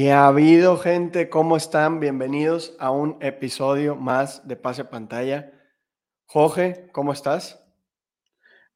[0.00, 1.28] ¿Qué ha habido, gente?
[1.28, 1.98] ¿Cómo están?
[1.98, 5.50] Bienvenidos a un episodio más de Pase Pantalla.
[6.24, 7.60] Jorge, ¿cómo estás?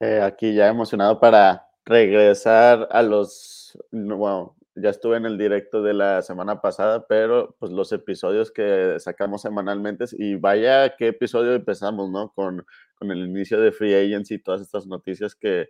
[0.00, 5.94] Eh, aquí ya emocionado para regresar a los, bueno, ya estuve en el directo de
[5.94, 12.10] la semana pasada, pero pues los episodios que sacamos semanalmente y vaya qué episodio empezamos,
[12.10, 12.32] ¿no?
[12.32, 15.68] Con, con el inicio de Free Agency y todas estas noticias que,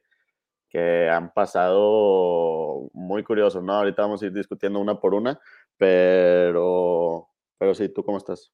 [0.73, 3.75] que han pasado muy curiosos, ¿no?
[3.75, 5.39] Ahorita vamos a ir discutiendo una por una,
[5.77, 8.53] pero, pero sí, ¿tú cómo estás?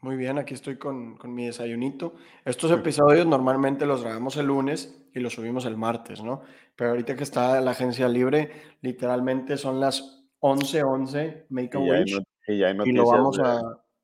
[0.00, 2.14] Muy bien, aquí estoy con, con mi desayunito.
[2.44, 6.42] Estos episodios normalmente los grabamos el lunes y los subimos el martes, ¿no?
[6.76, 11.90] Pero ahorita que está la agencia libre, literalmente son las 11:11, 11, make a Y
[11.90, 13.60] wish, no- y ya hay y lo vamos a,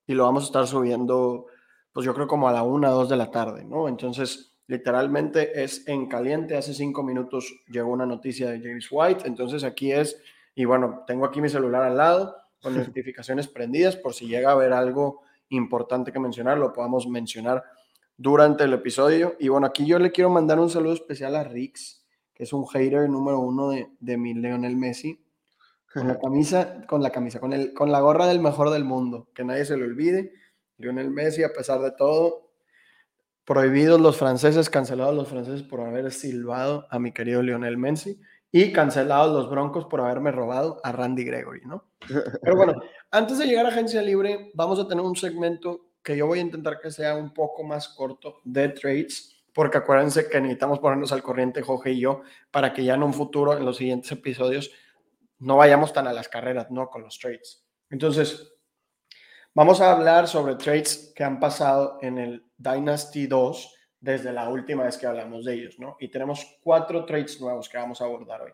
[0.06, 1.46] y lo vamos a estar subiendo,
[1.92, 3.86] pues yo creo como a la 1, 2 de la tarde, ¿no?
[3.88, 6.56] Entonces, literalmente es en caliente.
[6.56, 10.20] Hace cinco minutos llegó una noticia de James White, entonces aquí es,
[10.54, 14.52] y bueno, tengo aquí mi celular al lado con notificaciones prendidas por si llega a
[14.52, 17.62] haber algo importante que mencionar, lo podamos mencionar
[18.16, 19.36] durante el episodio.
[19.38, 22.66] Y bueno, aquí yo le quiero mandar un saludo especial a Rix, que es un
[22.66, 25.20] hater número uno de, de mi Leonel Messi.
[25.92, 29.28] Con la camisa, con la camisa, con, el, con la gorra del mejor del mundo,
[29.34, 30.32] que nadie se lo olvide.
[30.78, 32.50] Lionel Messi, a pesar de todo,
[33.44, 38.72] prohibidos los franceses, cancelados los franceses por haber silbado a mi querido Lionel Messi y
[38.72, 41.84] cancelados los Broncos por haberme robado a Randy Gregory, ¿no?
[42.40, 42.74] Pero bueno,
[43.10, 46.42] antes de llegar a Agencia Libre, vamos a tener un segmento que yo voy a
[46.42, 51.22] intentar que sea un poco más corto de trades, porque acuérdense que necesitamos ponernos al
[51.22, 54.70] corriente, Jorge y yo, para que ya en un futuro, en los siguientes episodios,
[55.38, 56.88] no vayamos tan a las carreras, ¿no?
[56.88, 57.64] Con los trades.
[57.90, 58.53] Entonces,
[59.54, 64.84] vamos a hablar sobre trades que han pasado en el Dynasty 2 desde la última
[64.84, 65.96] vez que hablamos de ellos, ¿no?
[65.98, 68.52] Y tenemos cuatro trades nuevos que vamos a abordar hoy.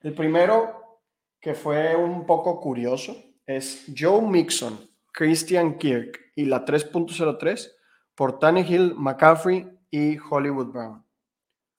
[0.00, 1.00] El primero,
[1.40, 4.78] que fue un poco curioso, es Joe Mixon,
[5.12, 7.72] Christian Kirk y la 3.03
[8.14, 11.04] por Tannehill, McCaffrey y Hollywood Brown.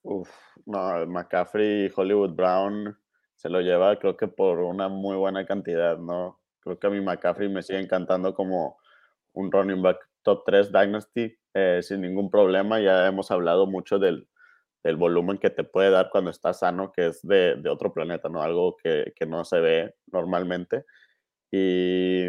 [0.02, 0.30] Uf,
[0.66, 2.98] no, McCaffrey y Hollywood Brown
[3.36, 6.39] se lo lleva, creo que por una muy buena cantidad, ¿no?
[6.70, 8.78] Creo que a mi McCaffrey me sigue encantando como
[9.34, 12.80] un running back top 3 Dynasty eh, sin ningún problema.
[12.80, 14.28] Ya hemos hablado mucho del,
[14.84, 18.30] del, volumen que te puede dar cuando estás sano, que es de, de otro planeta,
[18.30, 18.44] ¿no?
[18.44, 20.86] Algo que, que, no se ve normalmente.
[21.52, 22.28] Y,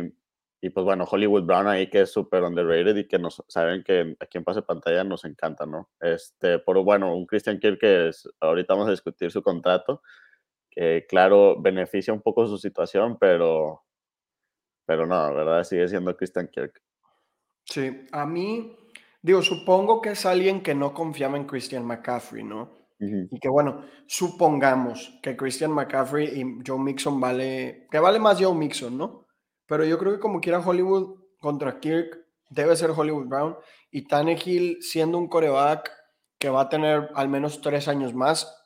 [0.63, 4.17] y pues bueno, Hollywood Brown ahí que es súper underrated y que nos saben que
[4.21, 5.91] aquí en Pase Pantalla nos encanta, ¿no?
[6.01, 10.03] Este, por bueno, un Christian Kirk que es, ahorita vamos a discutir su contrato,
[10.71, 13.83] que claro, beneficia un poco su situación, pero,
[14.91, 15.63] pero no, ¿verdad?
[15.63, 16.83] Sigue siendo Christian Kirk.
[17.65, 18.77] Sí, a mí,
[19.23, 22.63] digo, supongo que es alguien que no confiaba en Christian McCaffrey, ¿no?
[22.99, 23.29] Uh -huh.
[23.31, 28.53] Y que bueno, supongamos que Christian McCaffrey y Joe Mixon vale, que vale más Joe
[28.53, 29.29] Mixon, ¿no?
[29.65, 32.19] Pero yo creo que como quiera Hollywood contra Kirk
[32.49, 33.57] debe ser Hollywood Brown
[33.93, 35.89] y Tannehill siendo un coreback
[36.37, 38.61] que va a tener al menos tres años más,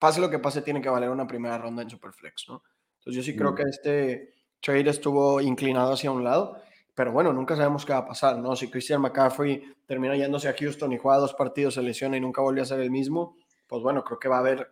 [0.00, 2.64] pase lo que pase, tiene que valer una primera ronda en Superflex, ¿no?
[2.98, 6.60] Entonces yo sí creo que este trade estuvo inclinado hacia un lado,
[6.94, 8.56] pero bueno, nunca sabemos qué va a pasar, ¿no?
[8.56, 12.42] Si Christian McCaffrey termina yéndose a Houston y juega dos partidos, se lesiona y nunca
[12.42, 13.36] vuelve a ser el mismo,
[13.66, 14.68] pues bueno, creo que va a haber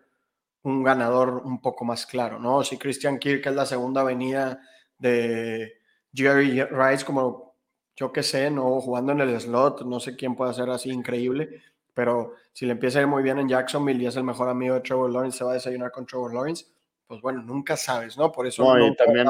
[0.62, 2.64] un ganador un poco más claro, ¿no?
[2.64, 4.60] Si Christian Kirk es la segunda avenida
[4.98, 5.74] de
[6.12, 7.54] Jerry Rice, como
[7.94, 8.80] yo que sé, ¿no?
[8.80, 11.62] Jugando en el slot, no sé quién puede ser así increíble,
[11.94, 14.74] pero si le empieza a ir muy bien en Jacksonville y es el mejor amigo
[14.74, 16.66] de Trevor Lawrence, se va a desayunar con Trevor Lawrence,
[17.06, 18.32] pues bueno, nunca sabes, ¿no?
[18.32, 19.28] Por eso no, no y también.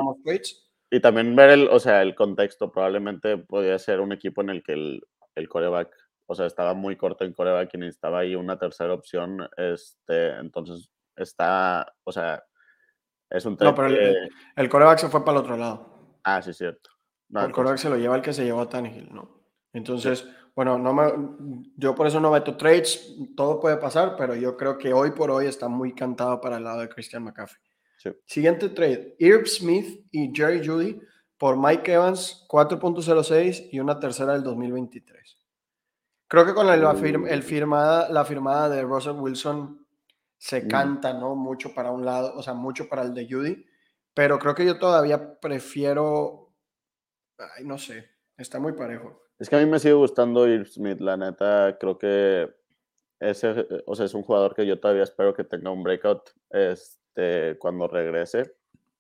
[0.91, 4.63] Y también ver el, o sea, el contexto, probablemente podría ser un equipo en el
[4.63, 5.03] que el,
[5.35, 5.95] el coreback,
[6.27, 10.91] o sea, estaba muy corto en coreback y necesitaba ahí una tercera opción, este, entonces
[11.17, 12.45] está, o sea,
[13.29, 16.19] es un No, pero el, el, el coreback se fue para el otro lado.
[16.23, 16.91] Ah, sí, cierto.
[17.29, 19.43] No, el coreback se lo lleva el que se llevó a Tannehill, ¿no?
[19.73, 20.31] Entonces, sí.
[20.55, 24.79] bueno, no me, yo por eso no meto trades, todo puede pasar, pero yo creo
[24.79, 27.66] que hoy por hoy está muy cantado para el lado de Christian McCaffrey.
[28.13, 28.21] Sí.
[28.27, 31.01] Siguiente trade, Irv Smith y Jerry Judy
[31.39, 35.37] por Mike Evans 4.06 y una tercera del 2023.
[36.29, 39.87] Creo que con la, firma, el firmada, la firmada de Russell Wilson
[40.39, 40.69] se Mm.
[40.69, 41.35] canta, ¿no?
[41.37, 43.67] Mucho para un lado, o sea, mucho para el de Judy,
[44.13, 46.53] pero creo que yo todavía prefiero,
[47.39, 49.23] ay, no sé, está muy parejo.
[49.39, 52.51] Es que a mí me sigue gustando Irv Smith, la neta, creo que
[53.21, 56.31] ese, o sea, es un jugador que yo todavía espero que tenga un breakout
[57.17, 58.53] este, cuando regrese,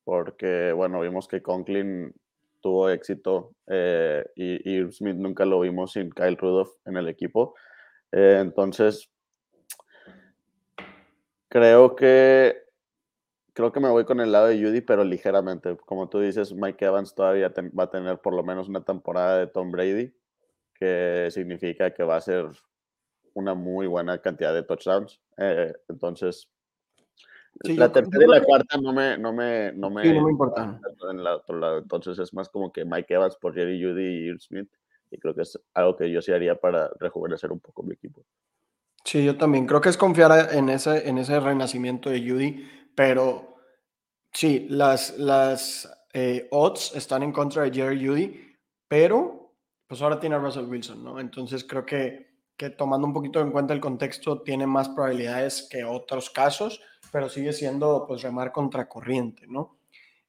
[0.04, 2.14] porque, bueno, vimos que Conklin
[2.60, 7.54] tuvo éxito eh, y, y, Smith nunca lo vimos sin Kyle Rudolph en el equipo.
[8.12, 9.10] Eh, entonces,
[11.48, 12.62] creo que
[13.52, 15.76] creo que me voy con el lado de Judy, pero ligeramente.
[15.86, 19.46] Como tú dices, Mike Evans todavía va a tener por lo menos una temporada de
[19.46, 20.14] Tom Brady,
[20.74, 22.50] que significa que va a ser
[23.34, 25.20] una muy buena cantidad de touchdowns.
[25.38, 26.50] Eh, entonces,
[27.64, 30.81] la tercera y la cuarta no me, no me, no me, sí, no me importan.
[31.11, 31.79] En el otro lado.
[31.79, 34.69] Entonces es más como que Mike Evans por Jerry Judy y Earl Smith.
[35.11, 38.25] Y creo que es algo que yo sí haría para rejuvenecer un poco mi equipo.
[39.05, 39.67] Sí, yo también.
[39.67, 43.56] Creo que es confiar en ese, en ese renacimiento de Judy, pero
[44.32, 48.56] sí, las, las eh, odds están en contra de Jerry Judy,
[48.88, 49.55] pero
[49.87, 51.20] pues ahora tiene a Russell Wilson, ¿no?
[51.20, 55.85] Entonces creo que, que tomando un poquito en cuenta el contexto, tiene más probabilidades que
[55.85, 56.81] otros casos,
[57.12, 59.79] pero sigue siendo pues remar contracorriente, ¿no?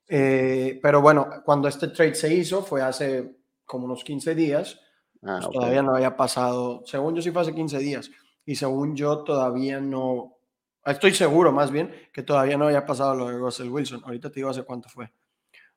[0.07, 3.35] Eh, pero bueno, cuando este trade se hizo fue hace
[3.65, 4.79] como unos 15 días,
[5.23, 8.09] ah, pues, todavía no había pasado, según yo sí fue hace 15 días,
[8.45, 10.37] y según yo todavía no,
[10.85, 14.01] estoy seguro más bien que todavía no había pasado lo de Russell Wilson.
[14.05, 15.11] Ahorita te digo hace cuánto fue.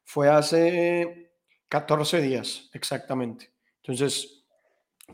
[0.05, 1.33] Fue hace
[1.69, 3.53] 14 días exactamente.
[3.83, 4.45] Entonces,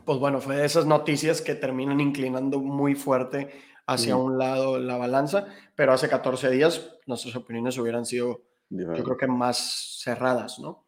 [0.05, 3.49] pues bueno, fue de esas noticias que terminan inclinando muy fuerte
[3.87, 9.17] hacia un lado la balanza, pero hace 14 días nuestras opiniones hubieran sido, yo creo
[9.17, 10.85] que más cerradas, ¿no?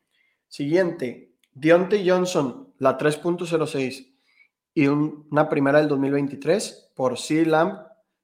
[0.48, 4.14] Siguiente, Deontay Johnson, la 3.06
[4.74, 7.46] y una primera del 2023 por C.
[7.46, 7.80] Lamb,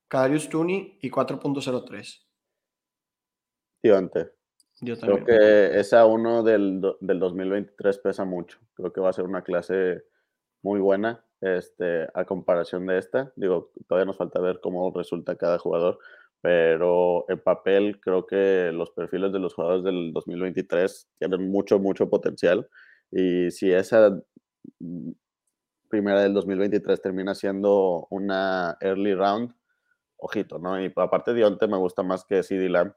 [0.07, 2.22] Kadarius Tooney y 4.03.
[3.81, 4.31] Dionte.
[4.81, 8.60] Yo Creo que esa uno del, del 2023 pesa mucho.
[8.74, 10.04] Creo que va a ser una clase
[10.62, 13.31] muy buena este, a comparación de esta.
[13.35, 15.99] Digo, todavía nos falta ver cómo resulta cada jugador,
[16.41, 22.09] pero en papel creo que los perfiles de los jugadores del 2023 tienen mucho, mucho
[22.09, 22.69] potencial.
[23.11, 24.19] Y si esa
[25.89, 29.53] primera del 2023 termina siendo una early round,
[30.17, 30.81] ojito, ¿no?
[30.81, 32.93] Y aparte Dionte me gusta más que CD Lamb.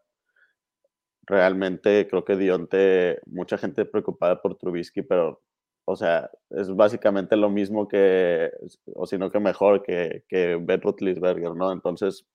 [1.22, 5.42] Realmente creo que Dionte, mucha gente preocupada por Trubisky, pero,
[5.90, 8.50] o sea, es básicamente lo mismo que,
[8.94, 11.72] o si no que mejor que, que Ben Roethlisberger, ¿no?
[11.72, 12.26] Entonces,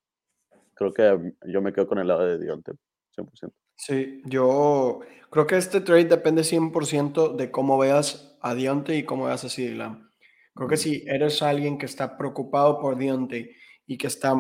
[0.73, 2.71] creo que yo me quedo con el lado de Dionte,
[3.15, 3.51] 100%.
[3.75, 9.25] Sí, yo creo que este trade depende 100% de cómo veas a Dionte y cómo
[9.25, 10.09] veas a CD Lamb.
[10.56, 14.33] Creo que si eres alguien que está preocupado por Dionte y que está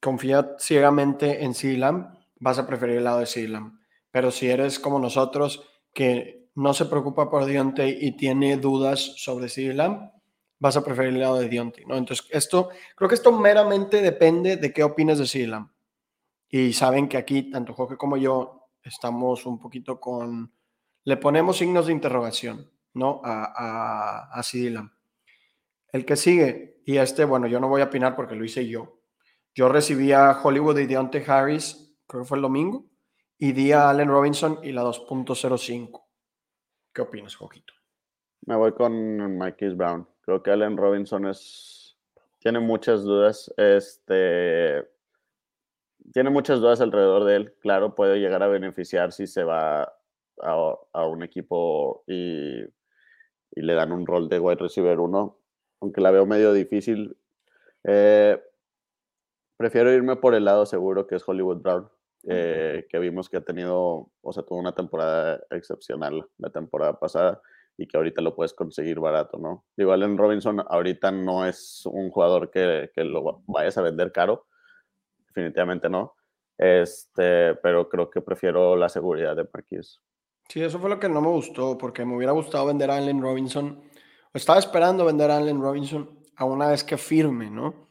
[0.00, 3.80] confía ciegamente en Silam, vas a preferir el lado de Silam.
[4.10, 5.62] Pero si eres como nosotros,
[5.94, 10.10] que no se preocupa por Dionte y tiene dudas sobre Silam,
[10.58, 11.96] vas a preferir el lado de Dionte, ¿no?
[11.96, 15.70] Entonces, esto, creo que esto meramente depende de qué opines de Silam.
[16.48, 20.50] Y saben que aquí, tanto Jorge como yo, estamos un poquito con,
[21.04, 23.20] le ponemos signos de interrogación, ¿no?
[23.22, 24.42] A, a, a
[25.92, 29.00] el que sigue, y este, bueno, yo no voy a opinar porque lo hice yo.
[29.54, 32.86] Yo recibí a Hollywood y Deontay Harris, creo que fue el domingo,
[33.38, 36.05] y di a Allen Robinson y la 2.05.
[36.96, 37.74] ¿Qué opinas, Jojito?
[38.46, 40.08] Me voy con Marquis Brown.
[40.22, 41.94] Creo que Allen Robinson es.
[42.38, 43.52] Tiene muchas dudas.
[43.58, 44.88] Este.
[46.14, 47.54] Tiene muchas dudas alrededor de él.
[47.60, 52.64] Claro, puede llegar a beneficiar si se va a, a un equipo y,
[53.50, 55.38] le dan un rol de wide receiver 1
[55.82, 57.18] aunque la veo medio difícil.
[57.84, 58.42] Eh,
[59.58, 61.90] prefiero irme por el lado seguro que es Hollywood Brown,
[62.28, 67.40] eh, que vimos que ha tenido, o sea, tuvo una temporada excepcional la temporada pasada
[67.78, 69.64] y que ahorita lo puedes conseguir barato, ¿no?
[69.76, 74.46] Igual en Robinson ahorita no es un jugador que, que, lo vayas a vender caro,
[75.28, 76.14] definitivamente no,
[76.56, 80.00] este, pero creo que prefiero la seguridad de Marquis.
[80.48, 83.20] Sí, eso fue lo que no me gustó, porque me hubiera gustado vender a Allen
[83.20, 83.82] Robinson
[84.36, 87.88] estaba esperando vender a Allen Robinson a una vez que firme, ¿no?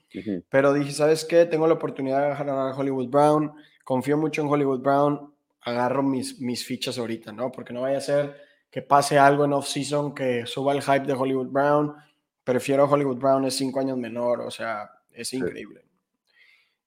[0.50, 1.46] Pero dije, ¿sabes qué?
[1.46, 3.52] Tengo la oportunidad de agarrar a Hollywood Brown,
[3.86, 7.50] confío mucho en Hollywood Brown, agarro mis, mis fichas ahorita, ¿no?
[7.52, 8.36] Porque no vaya a ser
[8.70, 11.96] que pase algo en off-season que suba el hype de Hollywood Brown.
[12.44, 15.86] Prefiero a Hollywood Brown, es cinco años menor, o sea, es increíble.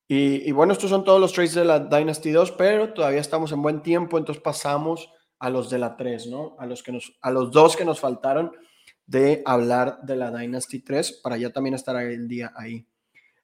[0.06, 3.52] Y, y, bueno, estos son todos los trades de la Dynasty 2, pero todavía estamos
[3.52, 6.56] en buen tiempo, entonces pasamos a los de la 3, ¿no?
[6.58, 8.52] A los, que nos, a los dos que nos faltaron
[9.06, 12.86] de hablar de la Dynasty 3 para ya también estar el día ahí.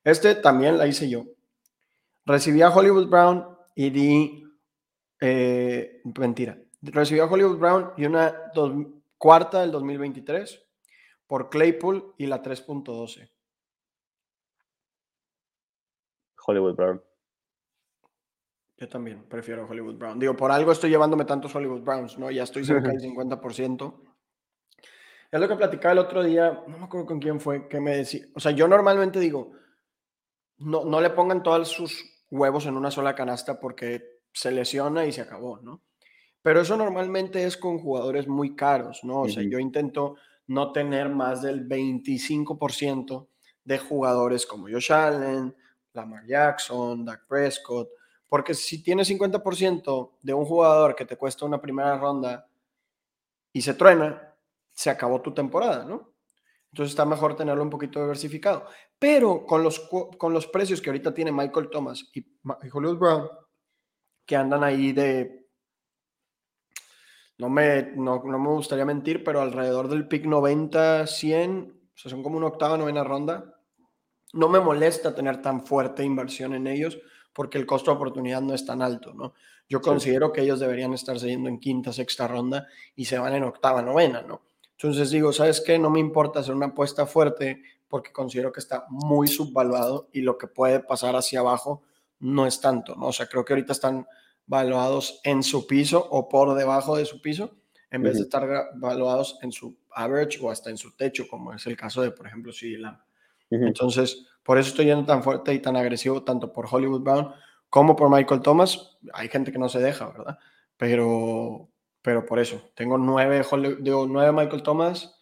[0.03, 1.25] Este también la hice yo.
[2.27, 4.45] Recibí a Hollywood Brown y di,
[5.21, 8.35] eh, mentira, recibí a Hollywood Brown y una
[9.19, 10.65] cuarta del 2023
[11.27, 13.31] por Claypool y la 3.12.
[16.47, 17.03] Hollywood Brown.
[18.77, 20.19] Yo también prefiero Hollywood Brown.
[20.19, 22.31] Digo, por algo estoy llevándome tantos Hollywood Browns, ¿no?
[22.31, 24.15] Ya estoy cerca del 50%.
[25.31, 27.97] Es lo que platicaba el otro día, no me acuerdo con quién fue, que me
[27.97, 29.53] decía, o sea, yo normalmente digo,
[30.59, 35.13] no, no le pongan todos sus huevos en una sola canasta porque se lesiona y
[35.13, 35.83] se acabó, ¿no?
[36.43, 39.23] Pero eso normalmente es con jugadores muy caros, ¿no?
[39.23, 43.29] O sea, yo intento no tener más del 25%
[43.65, 45.57] de jugadores como Josh Allen,
[45.95, 47.89] Lamar Jackson, Dak Prescott,
[48.29, 52.47] porque si tienes 50% de un jugador que te cuesta una primera ronda
[53.53, 54.35] y se truena,
[54.73, 56.14] se acabó tu temporada, ¿no?
[56.75, 58.67] Entonces está mejor tenerlo un poquito diversificado.
[58.99, 59.89] Pero con los,
[60.19, 62.27] con los precios que ahorita tiene Michael Thomas y,
[62.73, 63.29] Hollywood Brown,
[64.27, 65.47] que andan ahí de,
[67.39, 72.11] no me, no, no me gustaría mentir, pero alrededor del pick 90, 100, o sea,
[72.11, 73.55] son como una octava, novena ronda.
[74.33, 76.99] No me molesta tener tan fuerte inversión en ellos
[77.33, 79.35] porque el costo de oportunidad no es tan alto, ¿no?
[79.69, 82.67] Yo considero que ellos deberían estar yendo en quinta, sexta ronda
[82.97, 84.43] y se van en octava, novena, ¿no?
[84.79, 85.79] Entonces digo, ¿sabes qué?
[85.79, 90.37] No me importa hacer una apuesta fuerte porque considero que está muy subvaluado y lo
[90.37, 91.83] que puede pasar hacia abajo
[92.19, 93.07] no es tanto, ¿no?
[93.07, 94.07] O sea, creo que ahorita están
[94.47, 97.57] valuados en su piso o por debajo de su piso,
[97.91, 101.67] en vez de estar valuados en su average o hasta en su techo, como es
[101.67, 102.83] el caso de, por ejemplo, CD
[103.51, 107.33] Entonces, por eso estoy yendo tan fuerte y tan agresivo, tanto por Hollywood Brown
[107.71, 108.99] como por Michael Thomas.
[109.13, 110.39] Hay gente que no se deja, ¿verdad?
[110.77, 111.69] Pero,
[112.05, 113.43] pero por eso, tengo nueve,
[113.81, 115.19] digo, nueve Michael Thomas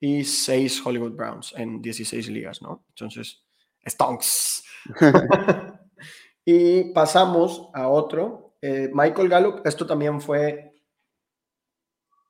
[0.00, 2.86] y seis Hollywood Browns en 16 ligas, ¿no?
[2.88, 3.44] Entonces,
[3.86, 4.64] stonks.
[6.46, 8.56] y pasamos a otro.
[8.62, 10.72] Eh, Michael Gallup, esto también fue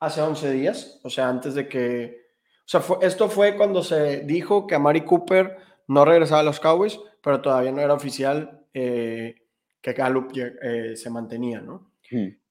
[0.00, 2.22] hace 11 días, o sea, antes de que...
[2.66, 6.58] O sea, esto fue cuando se dijo que a Mari Cooper no regresaba a los
[6.58, 9.46] Cowboys, pero todavía no era oficial eh,
[9.80, 11.92] que Gallup eh, se mantenía, ¿no?
[12.10, 12.41] Hmm.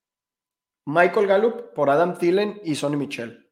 [0.85, 3.49] Michael Gallup por Adam Thielen y Sonny Michel.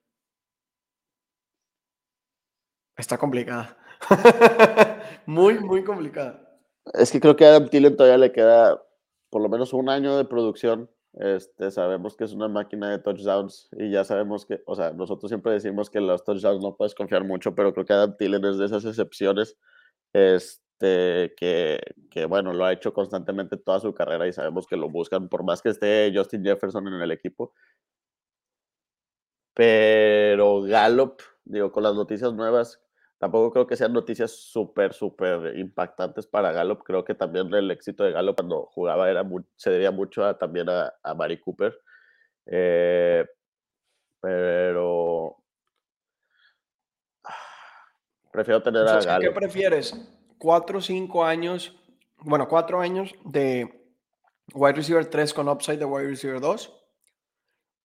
[2.97, 3.77] Está complicada.
[5.25, 6.59] muy, muy complicada.
[6.93, 8.81] Es que creo que a Adam Thielen todavía le queda
[9.29, 10.89] por lo menos un año de producción.
[11.13, 15.29] Este, sabemos que es una máquina de touchdowns y ya sabemos que, o sea, nosotros
[15.29, 18.57] siempre decimos que los touchdowns no puedes confiar mucho, pero creo que Adam Thielen es
[18.57, 19.57] de esas excepciones
[20.13, 24.89] este, que, que, bueno, lo ha hecho constantemente toda su carrera y sabemos que lo
[24.89, 27.53] buscan, por más que esté Justin Jefferson en el equipo.
[29.53, 32.81] Pero Gallup, digo, con las noticias nuevas,
[33.17, 36.83] tampoco creo que sean noticias súper, súper impactantes para Gallup.
[36.83, 39.23] Creo que también el éxito de Gallup cuando jugaba era
[39.57, 41.77] se debía mucho también a, a Mari Cooper.
[42.45, 43.25] Eh,
[44.21, 45.39] pero
[48.31, 49.95] Prefiero tener a ¿Qué prefieres?
[50.39, 51.77] ¿Cuatro o cinco años?
[52.21, 53.93] Bueno, cuatro años de
[54.53, 56.75] wide receiver 3 con upside de wide receiver 2?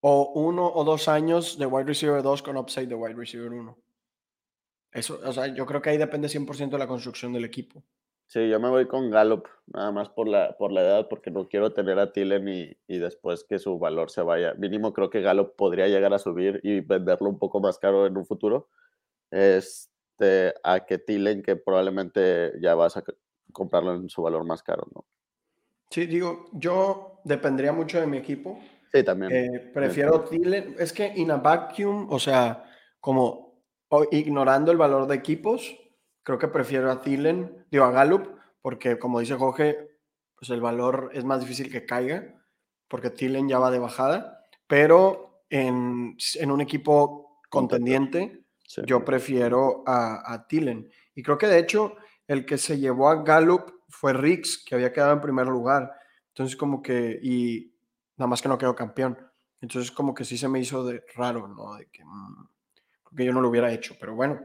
[0.01, 3.77] ¿O uno o dos años de wide receiver 2 con upside de wide receiver 1?
[4.93, 7.83] Eso, o sea, yo creo que ahí depende 100% de la construcción del equipo.
[8.29, 11.49] Sí, yo me voy con Gallup, nada más por la, por la edad, porque no
[11.49, 14.55] quiero tener a Tillen y, y, después que su valor se vaya.
[14.55, 18.17] Mínimo creo que Gallup podría llegar a subir y venderlo un poco más caro en
[18.17, 18.69] un futuro.
[19.31, 23.05] Es, este, a que Tilen, que probablemente ya vas a
[23.53, 25.05] comprarlo en su valor más caro, ¿no?
[25.91, 28.59] Sí, digo, yo dependería mucho de mi equipo.
[28.93, 29.33] Sí, también.
[29.33, 30.77] Eh, prefiero Tilen.
[30.79, 32.65] Es que in a vacuum, o sea,
[33.01, 33.63] como
[34.11, 35.77] ignorando el valor de equipos,
[36.23, 38.29] creo que prefiero a Thielen, digo a Gallup,
[38.61, 39.89] porque como dice Jorge,
[40.37, 42.43] pues el valor es más difícil que caiga,
[42.89, 48.44] porque Thielen ya va de bajada, pero en, en un equipo contendiente,
[48.87, 50.47] yo prefiero a, a.
[50.51, 54.93] Y creo que de hecho el que se llevó a Gallup fue Riggs, que había
[54.93, 55.93] quedado en primer lugar.
[56.29, 57.73] Entonces como que, y
[58.17, 59.19] nada más que no quedó campeón.
[59.61, 61.75] Entonces como que sí se me hizo de raro, ¿no?
[61.75, 62.49] De que, mm,
[63.13, 64.41] yo no lo hubiera hecho, pero bueno.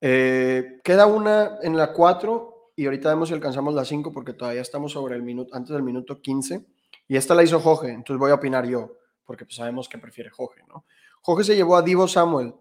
[0.00, 4.60] Eh, queda una en la 4 y ahorita vemos si alcanzamos la 5 porque todavía
[4.60, 6.66] estamos sobre el minuto, antes del minuto 15.
[7.08, 10.28] Y esta la hizo Jorge, entonces voy a opinar yo, porque pues sabemos que prefiere
[10.30, 10.84] Jorge, ¿no?
[11.22, 12.54] Jorge se llevó a Divo Samuel,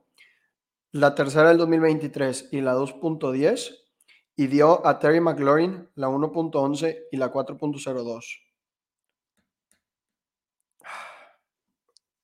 [0.96, 3.84] la tercera del 2023 y la 2.10
[4.38, 8.40] y dio a Terry McLaurin la 1.11 y la 4.02.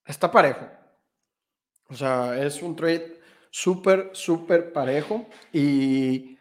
[0.06, 0.66] Está parejo.
[1.90, 6.38] O sea, es un trade súper, súper parejo y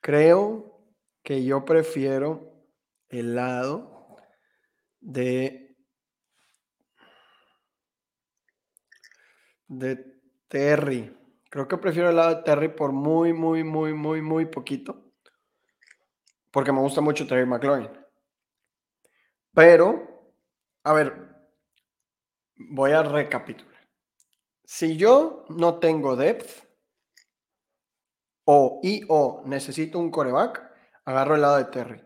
[0.00, 0.80] creo
[1.22, 2.64] que yo prefiero
[3.10, 4.16] el lado
[5.00, 5.65] de
[9.68, 11.16] de Terry.
[11.50, 15.12] Creo que prefiero el lado de Terry por muy, muy, muy, muy, muy poquito.
[16.50, 17.90] Porque me gusta mucho Terry McLaurin.
[19.52, 20.32] Pero,
[20.84, 21.36] a ver,
[22.56, 23.74] voy a recapitular.
[24.64, 26.66] Si yo no tengo depth
[28.44, 30.62] o y o necesito un coreback,
[31.04, 32.02] agarro el lado de Terry.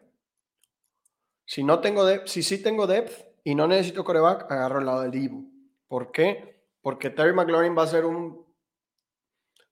[1.44, 5.02] Si no tengo depth, si sí tengo depth y no necesito coreback, agarro el lado
[5.02, 5.44] de Divo.
[5.88, 6.59] ¿Por qué?
[6.82, 8.46] Porque Terry McLaurin va a ser un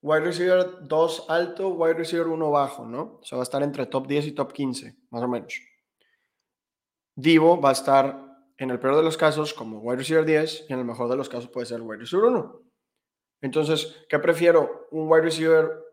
[0.03, 3.19] wide receiver 2 alto, wide receiver 1 bajo, ¿no?
[3.21, 5.61] O sea, va a estar entre top 10 y top 15, más o menos.
[7.15, 10.73] Divo va a estar en el peor de los casos como wide receiver 10 y
[10.73, 12.63] en el mejor de los casos puede ser wide receiver 1.
[13.41, 14.89] Entonces, ¿qué prefiero?
[14.91, 15.85] ¿Un wide receiver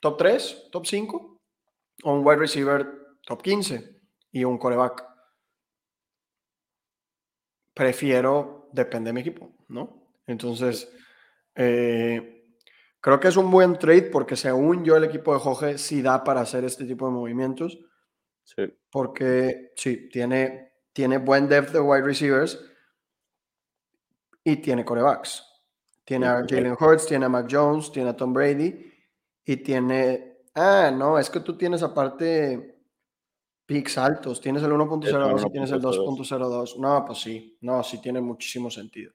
[0.00, 1.40] top 3, top 5
[2.02, 4.00] o un wide receiver top 15
[4.32, 5.06] y un coreback?
[7.74, 10.03] Prefiero, depende de mi equipo, ¿no?
[10.26, 10.90] Entonces,
[11.54, 12.44] eh,
[13.00, 16.24] creo que es un buen trade porque según yo el equipo de Jorge sí da
[16.24, 17.78] para hacer este tipo de movimientos.
[18.44, 18.62] Sí.
[18.90, 22.58] Porque sí, tiene, tiene buen depth de wide receivers
[24.42, 25.42] y tiene corebacks.
[26.04, 28.92] Tiene a Jalen Hurts, tiene a Mac Jones, tiene a Tom Brady
[29.44, 30.42] y tiene.
[30.54, 32.82] Ah, no, es que tú tienes aparte
[33.66, 34.40] picks altos.
[34.40, 36.78] Tienes el 1.02 y tienes el 2.02.
[36.78, 39.14] No, pues sí, no, sí tiene muchísimo sentido.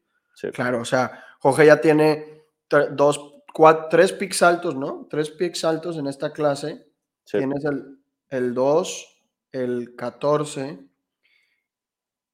[0.54, 2.44] Claro, o sea, Jorge ya tiene
[2.92, 5.08] dos, cuatro, tres picks altos, ¿no?
[5.10, 6.88] Tres picks altos en esta clase.
[7.26, 10.80] Tienes el, el 2, el 14.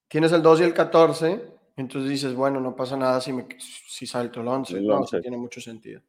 [0.08, 4.08] Tienes el 2 y el 14 entonces dices, bueno, no pasa nada si, me, si
[4.08, 4.82] salto el 11.
[4.82, 6.02] no, tiene mucho sentido.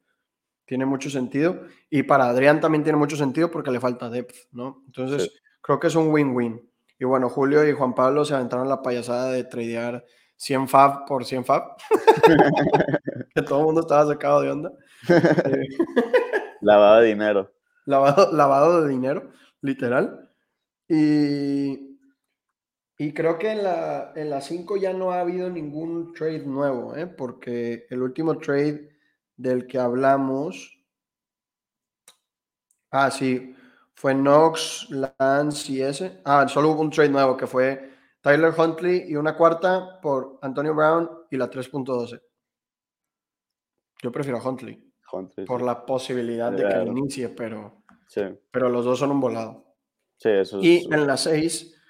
[0.64, 1.62] Tiene mucho sentido.
[1.90, 4.82] Y para Adrián también tiene mucho sentido porque le falta depth, ¿no?
[4.86, 6.70] Entonces, creo que es un win-win.
[6.98, 10.04] Y bueno, Julio y Juan Pablo se aventaron la payasada de tradear
[10.36, 11.76] 100 Fab por 100 Fab.
[13.34, 14.72] que todo el mundo estaba sacado de onda.
[16.60, 17.52] lavado de dinero.
[17.84, 20.30] Lavado, lavado de dinero, literal.
[20.88, 21.86] Y
[22.98, 26.96] y creo que en la, en la 5 ya no ha habido ningún trade nuevo,
[26.96, 27.06] ¿eh?
[27.06, 28.88] porque el último trade
[29.36, 30.78] del que hablamos.
[32.90, 33.54] Ah, sí,
[33.94, 36.22] fue Knox, Lance y ese.
[36.24, 37.95] Ah, solo hubo un trade nuevo que fue
[38.26, 42.20] Tyler Huntley y una cuarta por Antonio Brown y la 3.12.
[44.02, 44.92] Yo prefiero a Huntley.
[45.46, 47.84] por la posibilidad de que inicie, pero,
[48.50, 49.76] pero los dos son un volado.
[50.16, 51.80] Sí, eso y en la 6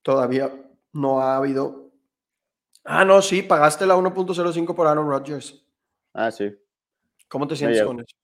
[0.00, 0.50] todavía
[0.94, 1.92] no ha habido.
[2.84, 5.62] Ah, no, sí, pagaste la 1.05 por Aaron Rodgers.
[6.14, 6.56] Ah, sí.
[7.28, 8.16] ¿Cómo te sientes con eso?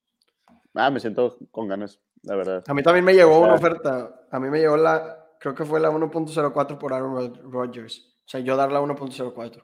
[0.73, 2.65] Ah, me siento con ganas, la verdad.
[2.67, 4.27] A mí también me llegó una oferta.
[4.31, 8.07] A mí me llegó la, creo que fue la 1.04 por Aaron Rodgers.
[8.25, 9.63] O sea, yo dar la 1.04.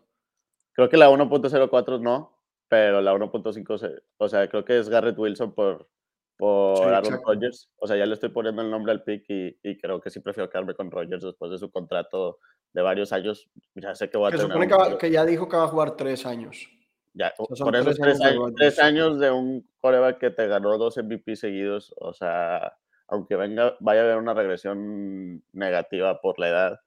[0.72, 5.54] Creo que la 1.04 no, pero la 1.5, o sea, creo que es Garrett Wilson
[5.54, 5.88] por,
[6.36, 7.70] por Aaron Rodgers.
[7.76, 10.50] O sea, ya le estoy poniendo el nombre al pick y, creo que sí prefiero
[10.50, 12.38] quedarme con Rodgers después de su contrato
[12.72, 13.48] de varios años.
[13.74, 14.52] Ya sé que va a que tener.
[14.52, 16.68] Supone que, ya dijo que va a jugar tres años.
[17.16, 21.36] Ya, por esos tres, años, tres años de un coreback que te ganó dos MVP
[21.36, 22.76] seguidos, o sea,
[23.08, 26.80] aunque venga, vaya a haber una regresión negativa por la edad,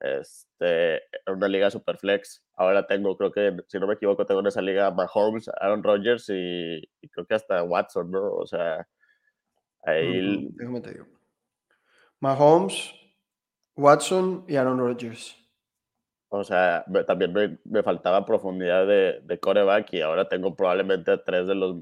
[0.00, 2.44] este, una liga super flex.
[2.56, 6.28] Ahora tengo, creo que, si no me equivoco, tengo en esa liga Mahomes, Aaron Rodgers
[6.28, 8.32] y, y creo que hasta Watson, ¿no?
[8.32, 8.86] O sea,
[9.84, 10.48] Ahí.
[10.52, 11.06] Déjame te digo.
[12.20, 12.94] Mahomes,
[13.76, 15.36] Watson y Aaron Rodgers.
[16.28, 21.54] O sea, también me, faltaba profundidad de, de, coreback y ahora tengo probablemente tres de
[21.54, 21.76] los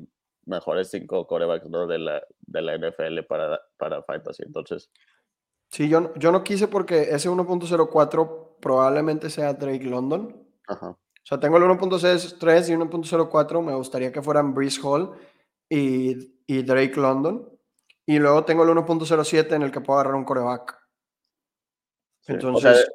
[0.47, 4.43] mejores cinco corebacks de, la, de la NFL para, para Fantasy.
[4.45, 4.91] Entonces.
[5.71, 10.47] Sí, yo, yo no quise porque ese 1.04 probablemente sea Drake London.
[10.69, 10.89] Ajá.
[10.89, 13.63] O sea, tengo el 1.63 y 1.04.
[13.63, 15.13] Me gustaría que fueran Breeze Hall
[15.69, 17.49] y, y Drake London.
[18.07, 20.83] Y luego tengo el 1.07 en el que puedo agarrar un coreback.
[22.27, 22.89] Entonces.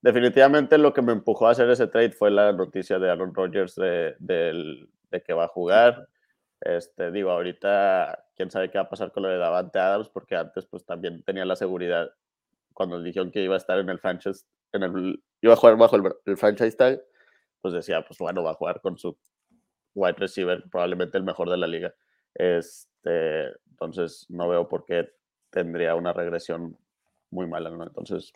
[0.00, 3.74] definitivamente lo que me empujó a hacer ese trade fue la noticia de Aaron Rodgers
[3.74, 4.86] de,
[5.24, 6.08] que va a jugar.
[6.60, 10.36] Este, digo, ahorita quién sabe qué va a pasar con lo de Davante Adams, porque
[10.36, 12.10] antes pues también tenía la seguridad
[12.74, 15.96] cuando dijeron que iba a estar en el franchise, en el, iba a jugar bajo
[15.96, 17.02] el, el franchise tag,
[17.60, 19.18] pues decía, pues bueno, va a jugar con su
[19.94, 21.94] wide receiver, probablemente el mejor de la liga.
[22.34, 25.10] Este, entonces no veo por qué
[25.50, 26.78] tendría una regresión
[27.30, 27.70] muy mala.
[27.70, 28.32] Entonces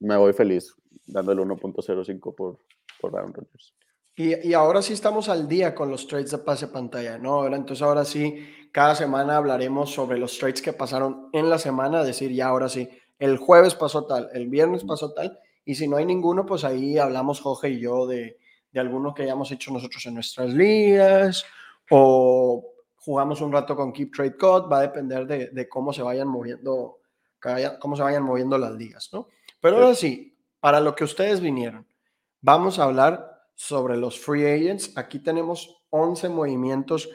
[0.00, 0.74] me voy feliz
[1.06, 2.58] dándole 1.05 por,
[3.00, 3.74] por Aaron Rodgers.
[4.14, 7.46] Y, y, ahora sí estamos al día con los trades de pase pantalla, ¿no?
[7.46, 12.30] Entonces ahora sí, cada semana hablaremos sobre los trades que pasaron en la semana, decir,
[12.30, 16.04] ya ahora sí, el jueves pasó tal, el viernes pasó tal, y si no hay
[16.04, 18.36] ninguno, pues ahí hablamos Jorge y yo de,
[18.72, 21.44] de algunos que hayamos hecho nosotros en nuestras ligas,
[21.90, 26.28] o jugamos un rato con Keep Trade Code, va a depender de, cómo se vayan
[26.28, 27.00] moviendo,
[27.80, 29.28] cómo se vayan moviendo las ligas, ¿no?
[29.60, 31.86] Pero ahora sí, para lo que ustedes vinieron,
[32.40, 33.31] vamos a hablar
[33.62, 34.92] sobre los free agents.
[34.98, 37.08] Aquí tenemos 11 movimientos,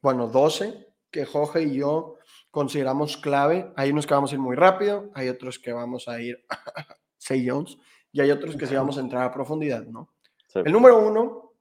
[0.00, 2.16] bueno, 12 que Jorge y yo
[2.50, 3.70] consideramos clave.
[3.76, 6.42] Hay unos que vamos a ir muy rápido, hay otros que vamos a ir,
[7.18, 7.76] Say Jones,
[8.12, 10.14] y hay otros que sí vamos a entrar a profundidad, ¿no?
[10.54, 11.52] El número uno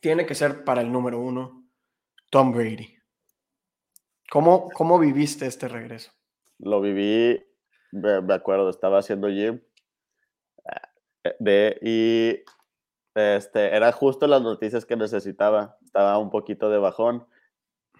[0.00, 1.64] tiene que ser para el número uno,
[2.28, 2.96] Tom Brady.
[4.32, 6.10] ¿Cómo, cómo viviste este regreso?
[6.58, 7.40] Lo viví,
[7.92, 9.62] me acuerdo, estaba haciendo gym
[11.22, 12.59] eh, de, y
[13.14, 15.78] este, era justo las noticias que necesitaba.
[15.84, 17.26] Estaba un poquito de bajón.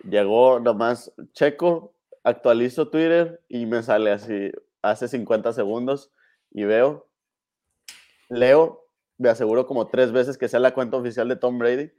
[0.04, 1.94] Llegó nomás Checo,
[2.24, 4.50] actualizo Twitter y me sale así
[4.82, 6.10] hace 50 segundos
[6.50, 7.08] y veo,
[8.28, 8.86] leo,
[9.18, 11.92] me aseguro como tres veces que sea la cuenta oficial de Tom Brady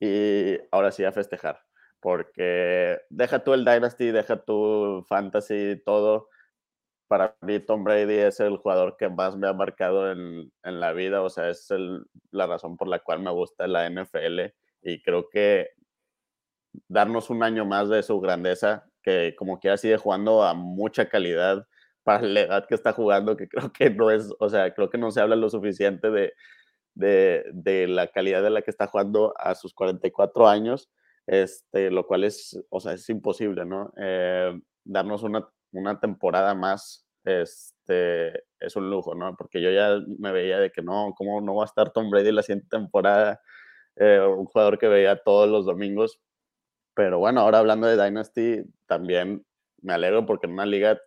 [0.00, 1.64] y ahora sí a festejar.
[2.00, 6.28] Porque deja tú el Dynasty, deja tu Fantasy, todo
[7.08, 10.92] para mí Tom Brady es el jugador que más me ha marcado en, en la
[10.92, 11.68] vida, o sea, es
[12.30, 14.40] la razón por la cual me gusta la NFL
[14.82, 15.68] y creo que
[16.88, 21.66] darnos un año más de su grandeza, que como quiera sigue jugando a mucha calidad
[22.02, 24.98] para la edad que está jugando, que creo que no es, o sea, creo que
[24.98, 26.32] no se habla lo suficiente de,
[26.94, 30.90] de, de la calidad de la que está jugando a sus 44 años,
[31.26, 33.92] este, lo cual es, o sea, es imposible, ¿no?
[33.96, 39.34] Eh, darnos una una temporada más este, es un lujo, ¿no?
[39.36, 42.32] Porque yo ya me veía de que no, ¿cómo no va a estar Tom Brady
[42.32, 43.40] la siguiente temporada?
[43.96, 46.20] Eh, un jugador que veía todos los domingos.
[46.94, 49.44] Pero bueno, ahora hablando de Dynasty, también
[49.82, 51.00] me alegro porque en una liga,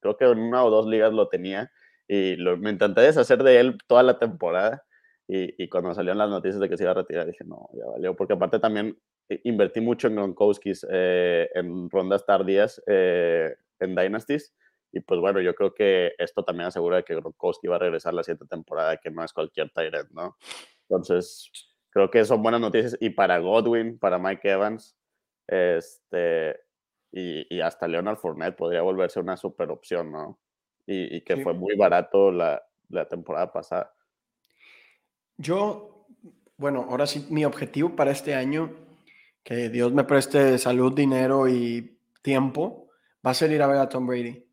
[0.00, 1.70] creo que en una o dos ligas lo tenía
[2.08, 4.82] y lo, me intenté deshacer de él toda la temporada.
[5.28, 7.84] Y, y, cuando salieron las noticias de que se iba a retirar, dije, no, ya
[7.86, 8.96] valió, porque aparte también
[9.44, 14.54] invertí mucho en Gronkowski's eh, en rondas tardías eh, en Dynasties.
[14.92, 18.22] Y pues bueno, yo creo que esto también asegura que Gronkowski va a regresar la
[18.22, 20.36] siguiente temporada, que no es cualquier Tyrant, ¿no?
[20.88, 21.50] Entonces,
[21.90, 22.96] creo que son buenas noticias.
[23.00, 24.96] Y para Godwin, para Mike Evans,
[25.46, 26.60] este,
[27.12, 30.40] y, y hasta Leonard Fournette podría volverse una super opción, ¿no?
[30.86, 33.92] Y, y que fue muy barato la, la temporada pasada.
[35.36, 36.06] Yo,
[36.56, 38.85] bueno, ahora sí, mi objetivo para este año
[39.46, 42.88] que Dios me preste salud, dinero y tiempo,
[43.24, 44.44] va a ser ir a ver a Tom Brady.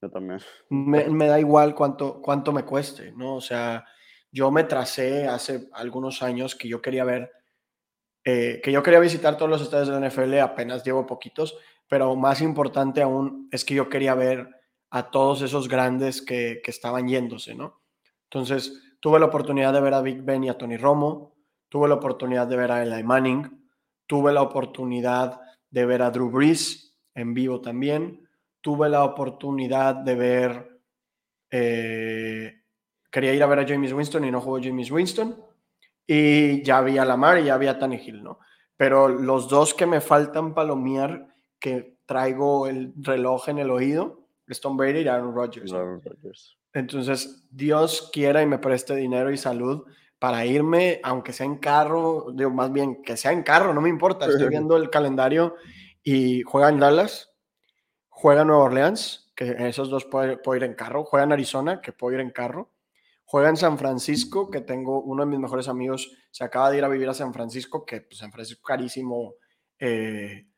[0.00, 0.38] Yo también.
[0.70, 3.34] Me, da igual cuánto, cuánto me cueste, ¿no?
[3.34, 3.84] O sea,
[4.30, 7.32] yo me tracé hace algunos años que yo quería ver,
[8.22, 12.14] eh, que yo quería visitar todos los estadios de la NFL, apenas llevo poquitos, pero
[12.14, 14.48] más importante aún es que yo quería ver
[14.90, 17.82] a todos esos grandes que, que estaban yéndose, ¿no?
[18.30, 21.34] Entonces, tuve la oportunidad de ver a Big Ben y a Tony Romo,
[21.68, 23.57] tuve la oportunidad de ver a Eli Manning,
[24.08, 25.40] Tuve la oportunidad
[25.70, 28.26] de ver a Drew Brees en vivo también.
[28.60, 30.80] Tuve la oportunidad de ver,
[31.50, 32.62] eh,
[33.10, 35.36] quería ir a ver a James Winston y no jugó James Winston.
[36.06, 38.38] Y ya había Lamar y ya había Tannehill, ¿no?
[38.78, 41.26] Pero los dos que me faltan palomear,
[41.60, 46.56] que traigo el reloj en el oído, es Tom Brady y Aaron Rodgers.
[46.72, 49.84] Entonces, Dios quiera y me preste dinero y salud
[50.18, 53.88] para irme, aunque sea en carro, digo, más bien que sea en carro, no me
[53.88, 55.54] importa, estoy viendo el calendario
[56.02, 57.32] y juega en Dallas,
[58.08, 61.92] juega en Nueva Orleans, que esos dos puedo, ir en carro, juega en Arizona, que
[61.92, 62.72] puedo ir en carro,
[63.24, 66.84] juega en San Francisco, que tengo uno de mis mejores amigos, se acaba de ir
[66.84, 69.34] a vivir a San Francisco, que pues, San Francisco carísimo
[69.78, 70.48] eh,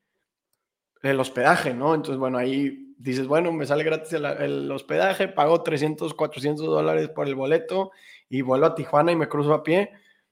[1.03, 1.95] el hospedaje, ¿no?
[1.95, 7.09] Entonces, bueno, ahí dices, bueno, me sale gratis el, el hospedaje, pago 300, 400 dólares
[7.11, 7.91] por el boleto
[8.31, 9.91] y vuelvo a Tijuana y me cruzo a pie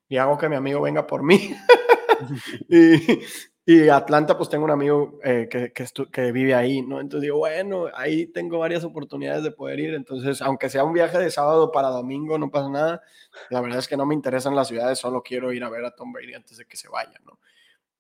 [0.09, 1.55] y hago que mi amigo venga por mí.
[2.69, 3.21] y,
[3.67, 7.01] y, Atlanta, pues tengo un amigo eh, que, que, que, vive ahí, ¿no?
[7.01, 9.95] Entonces digo, bueno, ahí tengo varias oportunidades de poder ir.
[9.95, 13.03] Entonces, aunque sea un viaje de sábado para domingo, no pasa nada.
[13.51, 15.95] La verdad es que no me interesan las ciudades, solo quiero ir a ver a
[15.95, 17.39] Tom Brady antes de que se vaya, ¿no?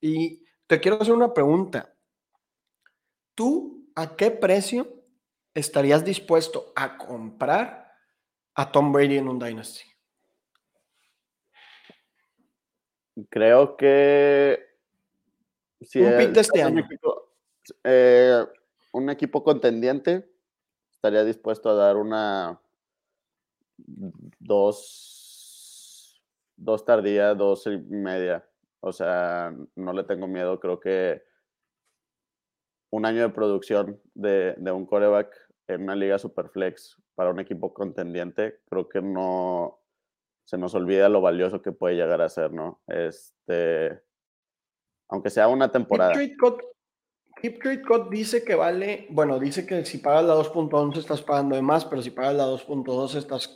[0.01, 1.93] Y te quiero hacer una pregunta.
[3.35, 5.03] ¿Tú a qué precio
[5.55, 7.88] estarías dispuesto a comprar
[8.59, 9.85] a Tom Brady en un Dynasty?
[13.31, 14.61] Creo que.
[15.81, 16.87] Si un pick de este año.
[17.85, 18.45] Eh,
[18.93, 20.29] un equipo contendiente
[20.91, 22.61] estaría dispuesto a dar una.
[24.41, 26.21] Dos.
[26.57, 28.45] Dos tardía, dos y media.
[28.81, 30.59] O sea, no le tengo miedo.
[30.59, 31.23] Creo que
[32.91, 37.73] un año de producción de, de un coreback en una liga superflex para un equipo
[37.73, 39.81] contendiente, creo que no,
[40.45, 42.81] se nos olvida lo valioso que puede llegar a ser, ¿no?
[42.87, 44.01] Este,
[45.09, 46.15] aunque sea una temporada.
[47.41, 51.55] Keep Trade Code dice que vale, bueno, dice que si pagas la 2.11 estás pagando
[51.55, 53.55] de más, pero si pagas la 2.2 estás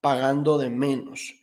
[0.00, 1.34] pagando de menos.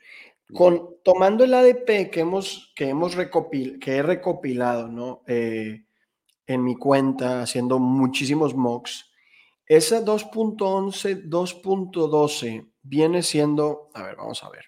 [0.54, 5.22] Con, tomando el ADP que hemos, que hemos recopil, que he recopilado, ¿no?
[5.28, 5.86] Eh,
[6.48, 9.09] en mi cuenta haciendo muchísimos mocks.
[9.70, 14.66] Esa 2.11, 2.12 viene siendo, a ver, vamos a ver.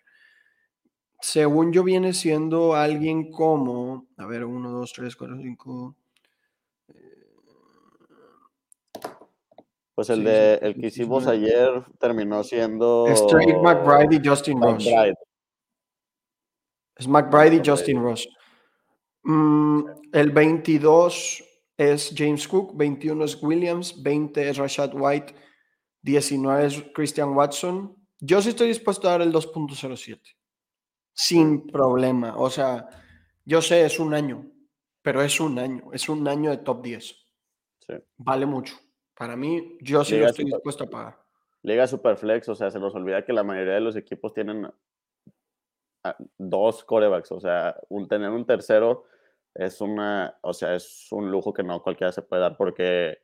[1.20, 5.96] Según yo viene siendo alguien como, a ver, 1, 2, 3, 4, 5.
[9.96, 13.08] Pues el de el que hicimos ayer terminó siendo.
[13.08, 14.88] Es McBride y Justin Ross.
[16.96, 18.30] Es McBride y Justin Ross.
[19.24, 19.84] Mm,
[20.14, 21.44] el 22
[21.82, 25.34] es James Cook, 21 es Williams, 20 es Rashad White,
[26.04, 27.96] 19 es Christian Watson.
[28.20, 30.20] Yo sí estoy dispuesto a dar el 2.07.
[31.14, 32.36] Sin problema.
[32.38, 32.88] O sea,
[33.46, 34.46] yo sé, es un año,
[35.02, 35.92] pero es un año.
[35.92, 37.16] Es un año de top 10.
[38.18, 38.76] Vale mucho.
[39.16, 41.20] Para mí, yo sí lo estoy dispuesto a pagar.
[41.64, 44.68] Liga Superflex, o sea, se nos olvida que la mayoría de los equipos tienen
[46.38, 49.06] dos corebacks, o sea, un, tener un tercero
[49.56, 53.20] es una, o sea, es un lujo que no cualquiera se puede dar porque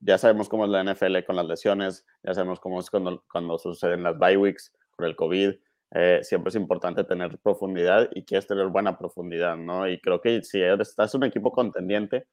[0.00, 3.58] ya sabemos cómo es la NFL con las lesiones, ya sabemos cómo es cuando, cuando
[3.58, 5.54] suceden las bye weeks por el COVID.
[5.96, 9.88] Eh, siempre es importante tener profundidad y quieres tener buena profundidad, ¿no?
[9.88, 12.26] Y creo que si estás un equipo contendiente,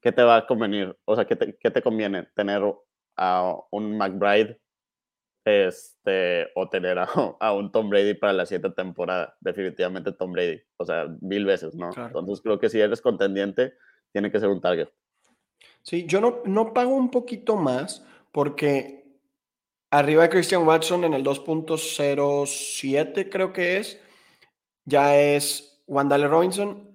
[0.00, 0.96] ¿qué te va a convenir?
[1.04, 2.24] O sea, ¿qué te, qué te conviene?
[2.34, 2.62] ¿Tener
[3.16, 4.58] a un McBride
[5.44, 6.98] este, o tener
[7.40, 9.36] a, un Tom Brady para la siguiente temporada.
[9.40, 10.60] Definitivamente Tom Brady.
[10.76, 11.90] O sea, mil veces, ¿no?
[11.96, 13.74] Entonces creo que si eres contendiente,
[14.12, 14.88] tiene que ser un target.
[15.82, 18.98] Sí, yo no, no pago un poquito más porque
[19.90, 24.00] arriba de Christian Watson en el 2.07 creo que es,
[24.84, 26.86] ya es Wandale Robinson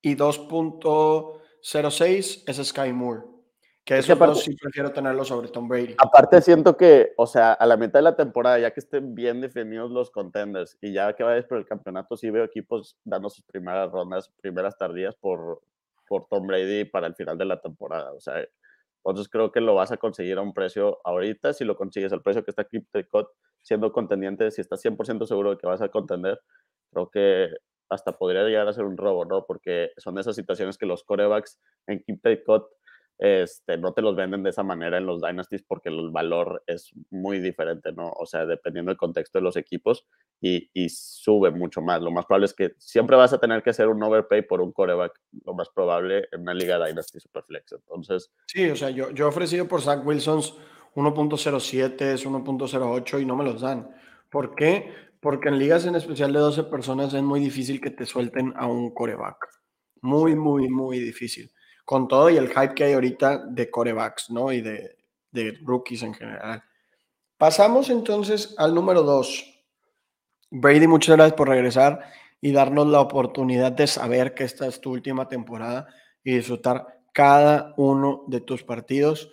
[0.00, 3.31] y 2.06 es Sky Moore.
[3.84, 5.96] Que eso sí prefiero tenerlo sobre Tom Brady.
[5.98, 9.40] Aparte siento que, o sea, a la mitad de la temporada, ya que estén bien
[9.40, 13.44] definidos los contenders y ya que vayas por el campeonato, sí veo equipos dando sus
[13.44, 15.62] primeras rondas, primeras tardías por,
[16.06, 18.12] por Tom Brady para el final de la temporada.
[18.12, 18.46] O sea,
[19.04, 22.22] entonces creo que lo vas a conseguir a un precio ahorita, si lo consigues al
[22.22, 26.40] precio que está Crypto siendo contendiente, si estás 100% seguro de que vas a contender,
[26.92, 27.48] creo que
[27.88, 29.44] hasta podría llegar a ser un robo, ¿no?
[29.44, 32.02] Porque son esas situaciones que los corebacks en
[32.46, 32.64] Cut
[33.24, 36.90] este, no te los venden de esa manera en los Dynasties porque el valor es
[37.08, 38.10] muy diferente, ¿no?
[38.10, 40.08] O sea, dependiendo del contexto de los equipos
[40.40, 42.02] y, sube mucho más.
[42.02, 44.72] Lo más probable es que siempre vas a tener que hacer un overpay por un
[44.72, 47.70] coreback, lo más probable en una liga Dynasty Superflex.
[47.70, 48.32] Entonces.
[48.48, 50.56] Sí, o sea, yo, yo he ofrecido por Zach Wilsons
[50.96, 53.88] 1.07, 1.08 y no me los dan.
[54.32, 54.92] ¿Por qué?
[55.20, 58.66] Porque en ligas en especial de 12 personas es muy difícil que te suelten a
[58.66, 59.46] un coreback.
[60.00, 61.52] Muy, muy, muy difícil
[61.84, 64.52] con todo y el hype que hay ahorita de corebacks, ¿no?
[64.52, 64.96] Y de,
[65.62, 66.62] rookies en general.
[67.38, 69.44] Pasamos entonces al número dos.
[70.50, 72.00] Brady, muchas gracias por regresar
[72.40, 75.86] y darnos la oportunidad de saber que esta es tu última temporada
[76.22, 79.32] y disfrutar cada uno de tus partidos.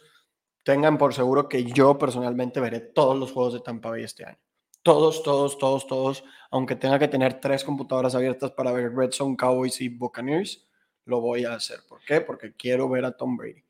[0.63, 4.39] Tengan por seguro que yo personalmente veré todos los juegos de Tampa Bay este año.
[4.81, 6.23] Todos, todos, todos, todos.
[6.51, 10.68] Aunque tenga que tener tres computadoras abiertas para ver Red Zone, Cowboys y Buccaneers
[11.05, 11.79] lo voy a hacer.
[11.87, 12.21] ¿Por qué?
[12.21, 13.63] Porque quiero ver a Tom Brady.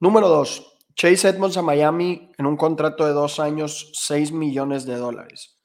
[0.00, 4.96] Número dos, Chase Edmonds a Miami en un contrato de dos años, 6 millones de
[4.96, 5.58] dólares.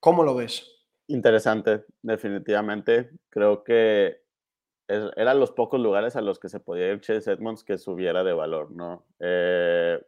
[0.00, 0.66] ¿Cómo lo ves?
[1.06, 3.10] Interesante, definitivamente.
[3.30, 4.22] Creo que
[4.88, 8.32] eran los pocos lugares a los que se podía ir Chase Edmonds que subiera de
[8.32, 9.06] valor, ¿no?
[9.20, 10.00] Eh,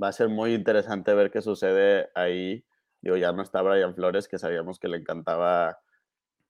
[0.00, 2.64] va a ser muy interesante ver qué sucede ahí.
[3.00, 5.78] Digo, ya no está Brian Flores, que sabíamos que le encantaba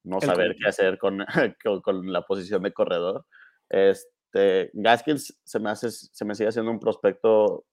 [0.04, 1.24] no saber qué hacer con,
[1.82, 3.26] con, la posición de corredor.
[3.68, 7.64] Este, Gaskins se me, hace, se me sigue haciendo un prospecto,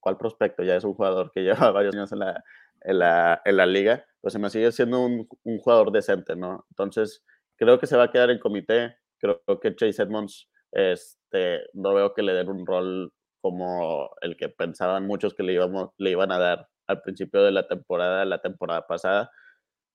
[0.00, 0.62] ¿cuál prospecto?
[0.62, 2.44] Ya es un jugador que lleva varios años en la,
[2.82, 6.66] en la, en la liga, pues se me sigue siendo un, un, jugador decente, ¿no?
[6.70, 7.24] Entonces,
[7.56, 12.12] creo que se va a quedar en comité, creo que Chase Edmonds, este, no veo
[12.14, 16.32] que le den un rol como el que pensaban muchos que le, íbamos, le iban
[16.32, 19.30] a dar al principio de la temporada, la temporada pasada.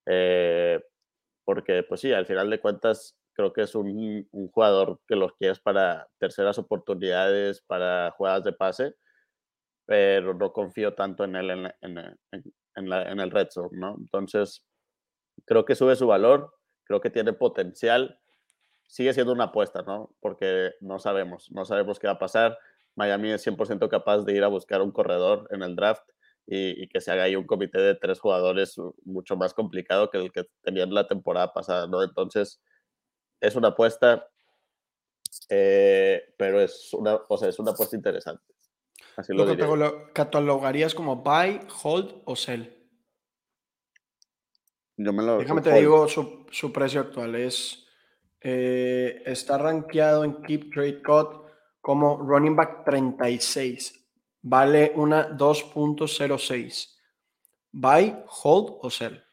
[0.06, 0.80] Eh,
[1.44, 5.60] porque pues sí, al final de cuentas creo que es un, jugador que los quieres
[5.60, 8.94] para terceras oportunidades, para jugadas de pase,
[9.86, 12.16] pero no confío tanto en él en, en,
[12.76, 13.96] en, el red zone, ¿no?
[13.98, 14.64] Entonces,
[15.44, 16.54] creo que sube su valor,
[16.84, 18.18] creo que tiene potencial,
[18.86, 20.14] sigue siendo una apuesta, ¿no?
[20.20, 22.58] Porque no sabemos, no sabemos qué va a pasar.
[22.94, 26.04] Miami es 100% capaz de ir a buscar un corredor en el draft
[26.46, 30.32] y, que se haga ahí un comité de tres jugadores mucho más complicado que el
[30.32, 32.02] que tenían la temporada pasada, ¿no?
[32.02, 32.62] Entonces,
[33.40, 34.28] es una apuesta,
[35.48, 38.44] eh, pero es una, o sea, es una apuesta interesante.
[39.16, 42.84] Así lo, lo catalogarías como buy, hold o sell.
[44.96, 47.84] Yo me lo, Déjame te digo su, su, precio actual es
[48.40, 51.44] eh, está rankeado en Keep Trade Cut
[51.80, 54.03] como running back 36.
[54.46, 56.98] Vale una 2.06.
[57.72, 59.24] Buy, hold o sell.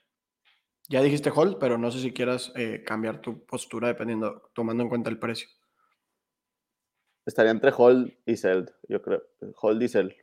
[0.88, 4.90] Ya dijiste hold, pero no sé si quieras eh, cambiar tu postura dependiendo, tomando en
[4.90, 5.50] cuenta el precio.
[7.26, 9.22] Estaría entre hold y sell, yo creo.
[9.62, 10.16] Hold y sell.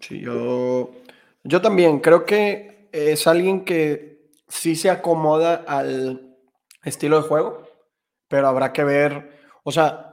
[0.00, 0.90] Sí, yo,
[1.44, 6.34] yo también creo que es alguien que sí se acomoda al
[6.82, 7.68] estilo de juego,
[8.26, 10.05] pero habrá que ver, o sea,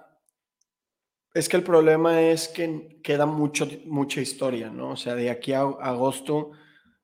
[1.33, 4.91] es que el problema es que queda mucho, mucha historia, ¿no?
[4.91, 6.51] O sea, de aquí a agosto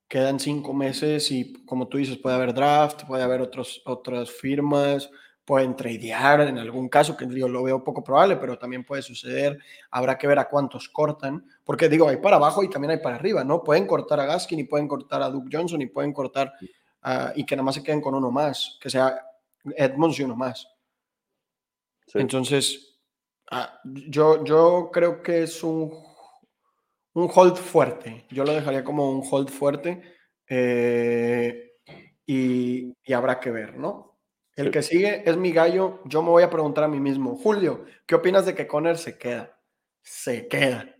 [0.07, 5.09] quedan cinco meses y como tú dices, puede haber draft, puede haber otros, otras firmas,
[5.45, 9.57] pueden tradear en algún caso, que yo lo veo poco probable, pero también puede suceder.
[9.89, 13.15] Habrá que ver a cuántos cortan, porque digo, hay para abajo y también hay para
[13.15, 13.63] arriba, ¿no?
[13.63, 16.53] Pueden cortar a Gaskin y pueden cortar a Duke Johnson y pueden cortar
[17.35, 19.25] y que nada más se queden con uno más, que sea
[19.75, 20.67] Edmonds y uno más.
[22.13, 22.88] Entonces,
[23.51, 25.91] ah, yo, yo creo que es un,
[27.13, 28.25] un hold fuerte.
[28.29, 30.01] Yo lo dejaría como un hold fuerte
[30.47, 31.73] eh,
[32.25, 34.09] y, y habrá que ver, ¿no?
[34.55, 36.01] El que sigue es mi gallo.
[36.03, 39.17] Yo me voy a preguntar a mí mismo, Julio, ¿qué opinas de que Conner se
[39.17, 39.57] queda?
[40.01, 40.95] Se queda.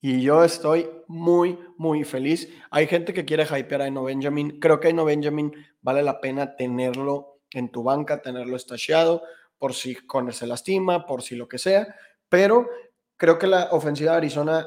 [0.00, 2.48] Y yo estoy muy, muy feliz.
[2.70, 4.58] Hay gente que quiere hypear a Eno Benjamin.
[4.58, 5.52] Creo que Eno Benjamin
[5.82, 9.22] vale la pena tenerlo en tu banca, tenerlo estasheado,
[9.64, 11.96] por si Conner se lastima, por si lo que sea.
[12.28, 12.68] Pero
[13.16, 14.66] creo que la ofensiva de Arizona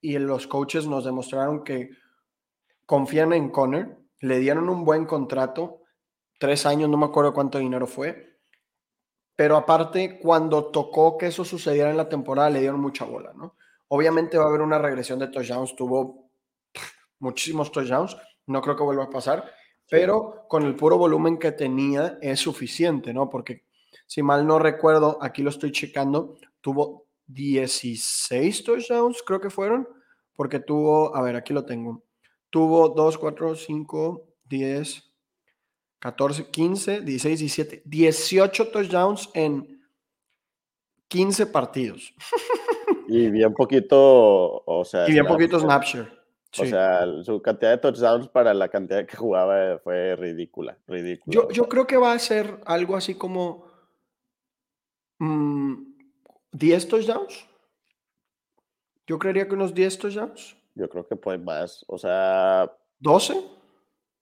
[0.00, 1.90] y los coaches nos demostraron que
[2.84, 5.80] confían en Conner, le dieron un buen contrato
[6.38, 8.38] tres años, no me acuerdo cuánto dinero fue.
[9.34, 13.56] Pero aparte, cuando tocó que eso sucediera en la temporada, le dieron mucha bola, ¿no?
[13.88, 16.30] Obviamente va a haber una regresión de touchdowns, tuvo
[17.18, 19.52] muchísimos touchdowns, no creo que vuelva a pasar,
[19.90, 23.28] pero con el puro volumen que tenía es suficiente, ¿no?
[23.28, 23.65] Porque
[24.06, 29.88] si mal no recuerdo, aquí lo estoy checando, tuvo 16 touchdowns, creo que fueron,
[30.34, 32.04] porque tuvo, a ver, aquí lo tengo,
[32.50, 35.12] tuvo 2, 4, 5, 10,
[35.98, 39.80] 14, 15, 16, 17, 18 touchdowns en
[41.08, 42.14] 15 partidos.
[43.08, 45.08] Y bien poquito, o sea.
[45.08, 46.10] Y bien poquito snapshare.
[46.58, 51.32] O sea, su cantidad de touchdowns para la cantidad que jugaba fue ridícula, ridícula.
[51.32, 53.66] Yo, yo creo que va a ser algo así como
[55.18, 57.46] 10 mm, touchdowns.
[59.06, 60.56] Yo creería que unos 10 touchdowns.
[60.74, 62.70] Yo creo que pues más, o sea...
[63.00, 63.56] ¿12?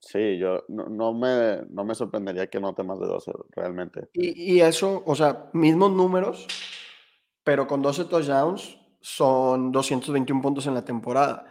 [0.05, 4.09] Sí, yo no, me, no me sorprendería que note más de 12 realmente.
[4.13, 6.47] Y, eso, o sea, mismos números,
[7.43, 11.47] pero con 12 touchdowns son 221 puntos en la temporada.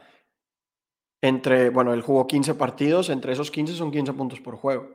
[1.22, 4.88] Entre, bueno, él jugó 15 partidos, entre esos 15 son 15 puntos por juego.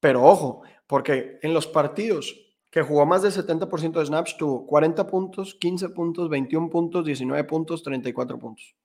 [0.00, 2.45] Pero ojo, porque en los partidos
[2.76, 7.44] que jugó más del 70% de snaps, tuvo 40 puntos, 15 puntos, 21 puntos, 19
[7.44, 8.76] puntos, 34 puntos.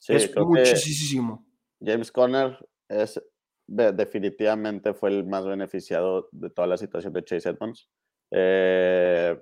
[0.00, 1.46] Sí, es muchísimo.
[1.80, 3.22] James Conner es
[3.68, 7.88] definitivamente fue el más beneficiado de toda la situación de Chase Edmonds.
[8.32, 9.40] Eh,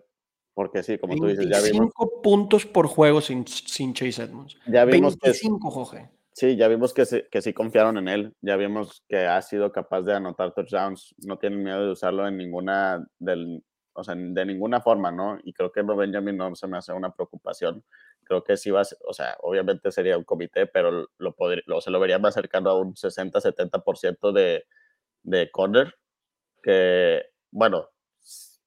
[0.52, 1.90] porque sí, como tú dices, ya vimos.
[2.22, 4.58] puntos por juego sin, sin Chase Edmonds.
[4.66, 6.10] Ya vimos 25, Jorge.
[6.34, 8.34] Sí, ya vimos que, que sí confiaron en él.
[8.42, 11.14] Ya vimos que ha sido capaz de anotar touchdowns.
[11.26, 13.64] No tienen miedo de usarlo en ninguna, del,
[13.98, 15.38] o sea, de ninguna forma, ¿no?
[15.42, 17.82] Y creo que Benjamin no se me hace una preocupación.
[18.22, 21.90] Creo que sí va, o sea, obviamente sería un comité, pero lo, podría, lo se
[21.90, 24.66] lo vería más cercano a un 60-70% de,
[25.24, 25.96] de corner,
[26.62, 27.88] que, bueno,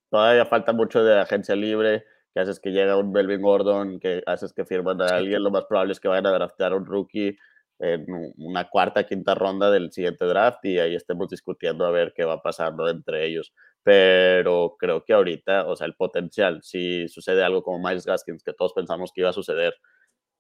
[0.10, 4.52] todavía falta mucho de agencia libre, que haces que llega un Melvin Gordon, que haces
[4.52, 7.38] que firman a alguien, lo más probable es que vayan a draftear a un rookie
[7.80, 8.06] en
[8.38, 12.42] una cuarta, quinta ronda del siguiente draft y ahí estemos discutiendo a ver qué va
[12.42, 17.80] pasando entre ellos pero creo que ahorita, o sea, el potencial, si sucede algo como
[17.80, 19.74] Miles Gaskins, que todos pensamos que iba a suceder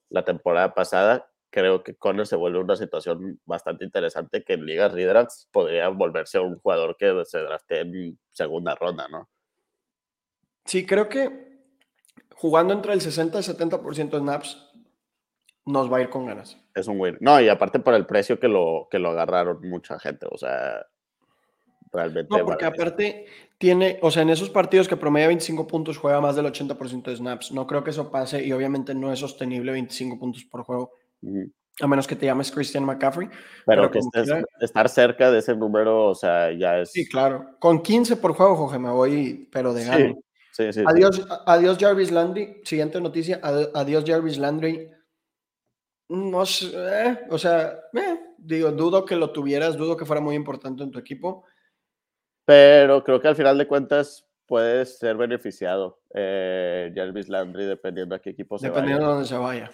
[0.10, 4.94] la temporada pasada, creo que Conner se vuelve una situación bastante interesante que en ligas
[4.94, 9.30] redrafts podría volverse un jugador que se drafte en segunda ronda, ¿no?
[10.66, 11.52] Sí, creo que
[12.36, 14.72] jugando entre el 60 y 70% de snaps
[15.66, 16.58] nos va a ir con ganas.
[16.74, 17.18] Es un win.
[17.20, 20.86] No, y aparte por el precio que lo, que lo agarraron mucha gente, o sea,
[21.92, 22.36] realmente.
[22.36, 23.26] No, porque aparte
[23.58, 27.16] tiene, o sea, en esos partidos que promedia 25 puntos juega más del 80% de
[27.16, 27.52] snaps.
[27.52, 30.94] No creo que eso pase y obviamente no es sostenible 25 puntos por juego.
[31.80, 33.30] A menos que te llames Christian McCaffrey.
[33.66, 34.00] Pero, que
[34.60, 36.92] estar cerca de ese número, o sea, ya es.
[36.92, 37.56] Sí, claro.
[37.60, 40.16] Con 15 por juego, Jorge, me voy, pero de gana.
[40.52, 42.62] Sí, sí, adiós, adiós, Jarvis Landry.
[42.64, 43.40] Siguiente noticia.
[43.42, 44.90] Adiós, Jarvis Landry.
[46.10, 50.36] No sé, eh, o sea, eh, digo, dudo que lo tuvieras, dudo que fuera muy
[50.36, 51.46] importante en tu equipo
[52.52, 58.20] pero creo que al final de cuentas, puede ser beneficiado eh, Jarvis Landry dependiendo a
[58.20, 58.82] qué equipo se vaya.
[58.82, 59.72] Dependiendo de dónde se vaya.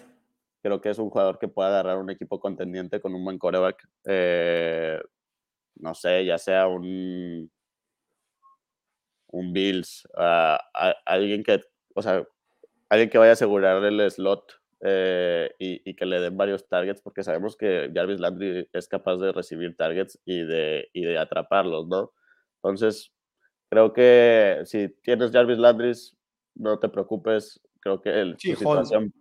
[0.62, 3.84] Creo que es un jugador que puede agarrar un equipo contendiente con un buen coreback.
[4.04, 5.00] Eh,
[5.80, 7.50] no sé, ya sea un,
[9.32, 10.06] un Bills,
[11.04, 11.60] alguien que,
[11.96, 12.24] o sea,
[12.88, 14.52] alguien que vaya a asegurar el slot
[14.82, 19.32] eh, y, que le den varios targets, porque sabemos que Jarvis Landry es capaz de
[19.32, 22.12] recibir targets y de, y de atraparlos, ¿no?
[22.62, 23.12] Entonces,
[23.70, 25.92] creo que si tienes Jarvis Landry,
[26.56, 29.12] no te preocupes, creo que el, situación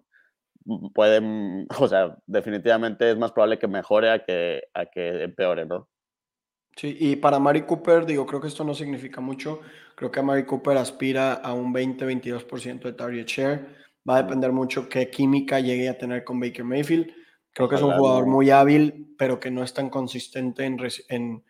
[0.93, 1.21] puede,
[1.79, 5.88] o sea, definitivamente es más probable que mejore a que, a que empeore, ¿no?
[6.75, 9.61] Sí, y para Mari Cooper, digo, creo que esto no significa mucho.
[9.95, 13.65] Creo que Mari Cooper aspira a un 20-22% de target share.
[14.07, 17.11] Va a depender mucho qué química llegue a tener con Baker Mayfield.
[17.51, 20.77] Creo que es un jugador muy hábil, pero que no es tan consistente en,
[21.09, 21.43] en,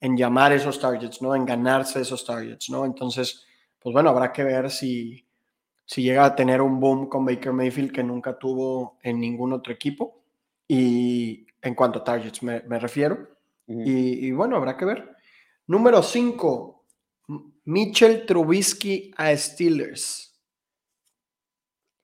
[0.00, 1.34] en, llamar esos targets, ¿no?
[1.34, 2.84] En ganarse esos targets, ¿no?
[2.84, 3.44] Entonces,
[3.78, 5.26] pues bueno, habrá que ver si,
[5.84, 9.72] si llega a tener un boom con Baker Mayfield que nunca tuvo en ningún otro
[9.72, 10.22] equipo.
[10.68, 13.40] Y en cuanto a targets me, me refiero
[13.72, 15.16] y, bueno, habrá que ver.
[15.66, 16.84] Número 5,
[17.64, 20.40] Mitchell Trubisky a Steelers.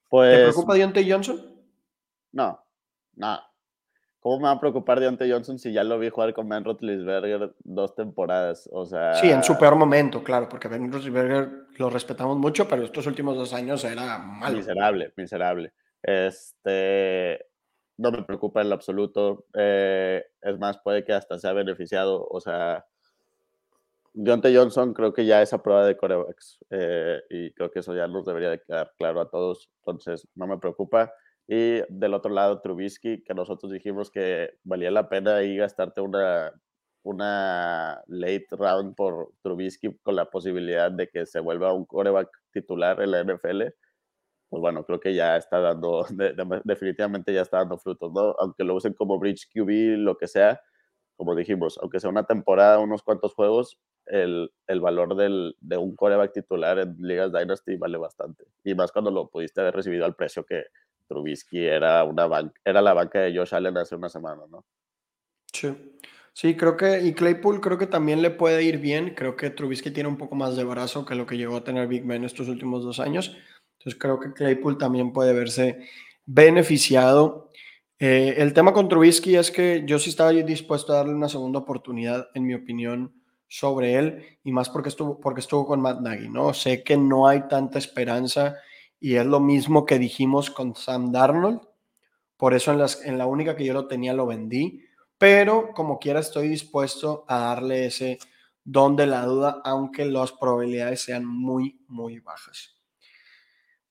[0.08, 1.64] Pues, ¿Te preocupa Deontay Johnson?
[2.32, 2.60] No,
[3.14, 3.40] no.
[4.26, 7.54] ¿Cómo me va a preocupar Deontay Johnson si ya lo vi jugar con Ben Roethlisberger
[7.62, 8.68] dos temporadas?
[8.72, 9.14] O sea...
[9.14, 13.36] Sí, en su peor momento, claro, porque Ben Roethlisberger lo respetamos mucho, pero estos últimos
[13.36, 14.56] dos años era malo.
[14.56, 15.72] Miserable, miserable.
[16.02, 17.38] Este,
[17.98, 19.46] no me preocupa en lo absoluto.
[19.54, 22.26] Eh, es más, puede que hasta sea beneficiado.
[22.28, 22.84] O sea,
[24.12, 27.94] Deontay Johnson creo que ya es a prueba de corebacks eh, y creo que eso
[27.94, 29.70] ya nos debería de quedar claro a todos.
[29.82, 31.12] Entonces, no me preocupa.
[31.48, 36.52] Y del otro lado, Trubisky, que nosotros dijimos que valía la pena ahí gastarte una,
[37.02, 43.00] una late round por Trubisky con la posibilidad de que se vuelva un coreback titular
[43.00, 43.62] en la NFL
[44.48, 46.06] pues bueno, creo que ya está dando,
[46.64, 48.34] definitivamente ya está dando frutos, ¿no?
[48.38, 50.60] Aunque lo usen como Bridge QB, lo que sea,
[51.16, 55.96] como dijimos, aunque sea una temporada, unos cuantos juegos, el, el valor del, de un
[55.96, 58.44] coreback titular en Ligas Dynasty vale bastante.
[58.64, 60.64] Y más cuando lo pudiste haber recibido al precio que
[61.08, 64.64] Trubisky era, una era la banca de Josh Allen hace una semana, ¿no?
[65.52, 65.74] Sí.
[66.32, 69.14] Sí, creo que, y Claypool creo que también le puede ir bien.
[69.14, 71.88] Creo que Trubisky tiene un poco más de brazo que lo que llegó a tener
[71.88, 73.34] Big Ben estos últimos dos años.
[73.78, 75.88] Entonces creo que Claypool también puede verse
[76.26, 77.50] beneficiado.
[77.98, 81.60] Eh, el tema con Trubisky es que yo sí estaba dispuesto a darle una segunda
[81.60, 83.14] oportunidad, en mi opinión,
[83.48, 86.52] sobre él, y más porque estuvo, porque estuvo con Matt Nagy, ¿no?
[86.52, 88.56] Sé que no hay tanta esperanza
[89.00, 91.60] y es lo mismo que dijimos con Sam Darnold,
[92.36, 94.84] por eso en, las, en la única que yo lo tenía lo vendí,
[95.18, 98.18] pero como quiera estoy dispuesto a darle ese
[98.64, 102.76] don de la duda, aunque las probabilidades sean muy, muy bajas.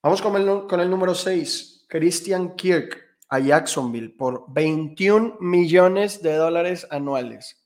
[0.04, 6.36] Vamos con el, con el número 6, Christian Kirk a Jacksonville por 21 millones de
[6.36, 7.66] dólares anuales.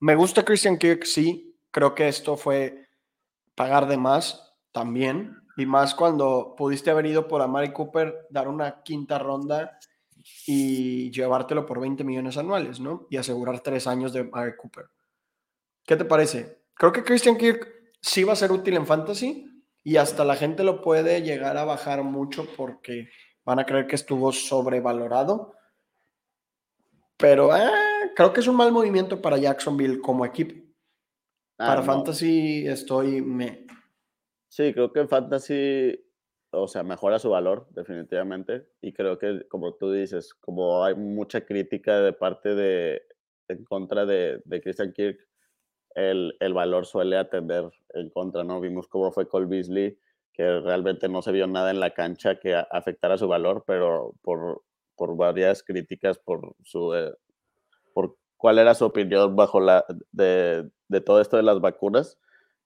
[0.00, 1.58] Me gusta Christian Kirk, sí.
[1.70, 2.88] Creo que esto fue
[3.54, 5.36] pagar de más también.
[5.56, 9.78] Y más cuando pudiste haber ido por Amari Cooper, dar una quinta ronda
[10.46, 13.06] y llevártelo por 20 millones anuales, ¿no?
[13.10, 14.86] Y asegurar tres años de Amari Cooper.
[15.84, 16.62] ¿Qué te parece?
[16.74, 17.68] Creo que Christian Kirk
[18.00, 21.64] sí va a ser útil en fantasy, y hasta la gente lo puede llegar a
[21.64, 23.08] bajar mucho porque
[23.44, 25.54] van a creer que estuvo sobrevalorado.
[27.16, 27.70] Pero eh,
[28.16, 30.56] creo que es un mal movimiento para Jacksonville como equipo.
[31.56, 33.64] Ah, para Fantasy estoy me.
[34.56, 36.02] Sí, creo que Fantasy,
[36.50, 38.66] o sea, mejora su valor definitivamente.
[38.80, 43.02] Y creo que, como tú dices, como hay mucha crítica de parte de
[43.48, 45.18] en contra de, de Christian Kirk,
[45.94, 48.58] el, el, valor suele atender en contra, ¿no?
[48.62, 49.98] Vimos cómo fue Cole Beasley,
[50.32, 54.62] que realmente no se vio nada en la cancha que afectara su valor, pero por,
[54.96, 57.12] por varias críticas por su eh,
[57.92, 62.18] por cuál era su opinión bajo la de, de, todo esto de las vacunas,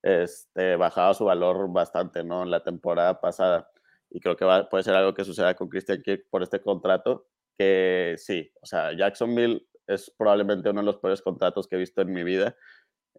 [0.02, 2.42] este, bajaba su valor bastante, ¿no?
[2.42, 3.70] En la temporada pasada.
[4.10, 7.26] Y creo que va, puede ser algo que suceda con Christian Kirk por este contrato,
[7.58, 12.00] que sí, o sea, Jacksonville es probablemente uno de los peores contratos que he visto
[12.00, 12.56] en mi vida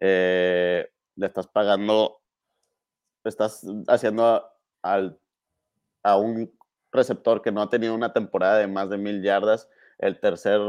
[0.00, 2.22] eh, le estás pagando,
[3.24, 4.44] estás haciendo
[4.82, 5.16] al,
[6.02, 6.52] a un
[6.90, 9.68] receptor que no ha tenido una temporada de más de mil yardas,
[9.98, 10.60] el tercer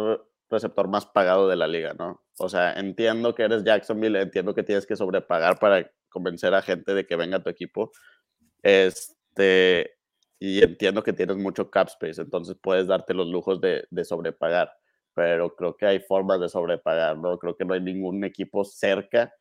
[0.51, 2.21] receptor más pagado de la liga, ¿no?
[2.37, 6.93] O sea, entiendo que eres Jacksonville, entiendo que tienes que sobrepagar para convencer a gente
[6.93, 7.91] de que venga a tu equipo.
[8.61, 9.91] Este,
[10.39, 14.71] y entiendo que tienes mucho cap space, entonces puedes darte los lujos de, sobrepagar
[15.15, 17.37] pero creo que hay formas de sobrepagar, ¿no?
[17.37, 19.31] Creo que no hay ningún equipo cerca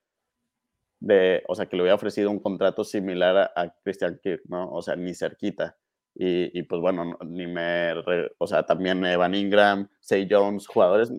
[1.01, 4.71] de, o sea, que le hubiera ofrecido un contrato similar a, Christian Kirk, ¿no?
[4.71, 5.77] O sea, ni cerquita.
[6.15, 7.95] Y, y, pues bueno, ni me,
[8.39, 11.11] o sea, también Evan Ingram, Say Jones, jugadores,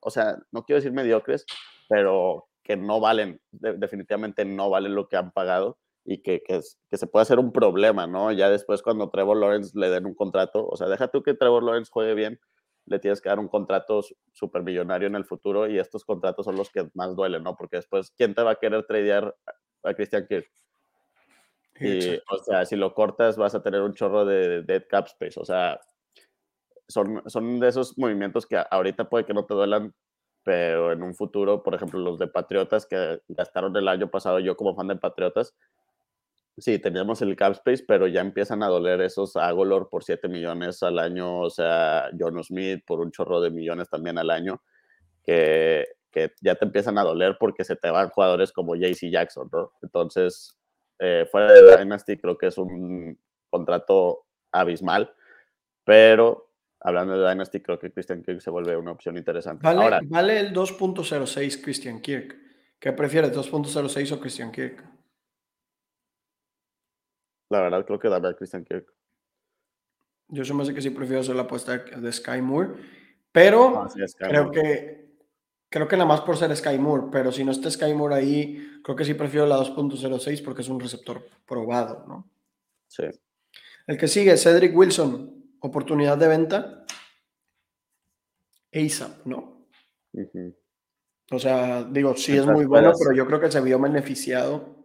[0.00, 1.46] o sea, no quiero decir mediocres,
[1.88, 6.60] pero que no valen, definitivamente no valen lo que han pagado y que, que,
[6.90, 8.32] que, se puede hacer un problema, ¿no?
[8.32, 11.62] Ya después cuando Trevor Lawrence le den un contrato, o sea, deja tú que Trevor
[11.62, 12.40] Lawrence juegue bien,
[12.86, 14.00] le tienes que dar un contrato
[14.64, 17.56] millonario en el futuro y estos contratos son los que más duelen, ¿no?
[17.56, 19.32] Porque después, ¿quién te va a querer tradear
[19.84, 20.50] a Christian Kirk?
[21.78, 25.38] Y, o sea, si lo cortas vas a tener un chorro de dead cap space,
[25.38, 25.78] o sea,
[26.88, 29.94] son, son de esos movimientos que ahorita puede que no te duelan,
[30.46, 34.56] pero en un futuro, por ejemplo, los de Patriotas que gastaron el año pasado, yo
[34.56, 35.56] como fan de Patriotas,
[36.58, 40.82] Sí, teníamos el cap space, pero ya empiezan a doler esos Agolor por 7 millones
[40.82, 44.62] al año, o sea, John Smith por un chorro de millones también al año,
[45.22, 49.50] que, que ya te empiezan a doler porque se te van jugadores como JC Jackson,
[49.52, 49.72] ¿no?
[49.82, 50.56] Entonces,
[50.98, 53.18] eh, fuera de Dynasty creo que es un
[53.50, 55.12] contrato abismal,
[55.84, 56.45] pero
[56.86, 59.62] hablando de Dynasty creo que Christian Kirk se vuelve una opción interesante.
[59.64, 62.36] Vale, Ahora, vale el 2.06 Christian Kirk.
[62.78, 64.84] ¿Qué prefieres, 2.06 o Christian Kirk?
[67.50, 68.86] La verdad, creo que dame a Christian Kirk.
[70.28, 72.74] Yo se me hace que sí prefiero hacer la apuesta de Sky Moore,
[73.32, 75.06] pero ah, creo que
[75.68, 78.80] creo que nada más por ser Sky Moore, pero si no está Sky Moore ahí,
[78.84, 82.30] creo que sí prefiero la 2.06 porque es un receptor probado, ¿no?
[82.86, 83.04] Sí.
[83.88, 85.35] El que sigue, Cedric Wilson,
[85.66, 86.84] oportunidad de venta.
[88.72, 89.68] ASAP, ¿no?
[91.30, 94.84] O sea, digo, sí es muy bueno, pero yo creo que se vio beneficiado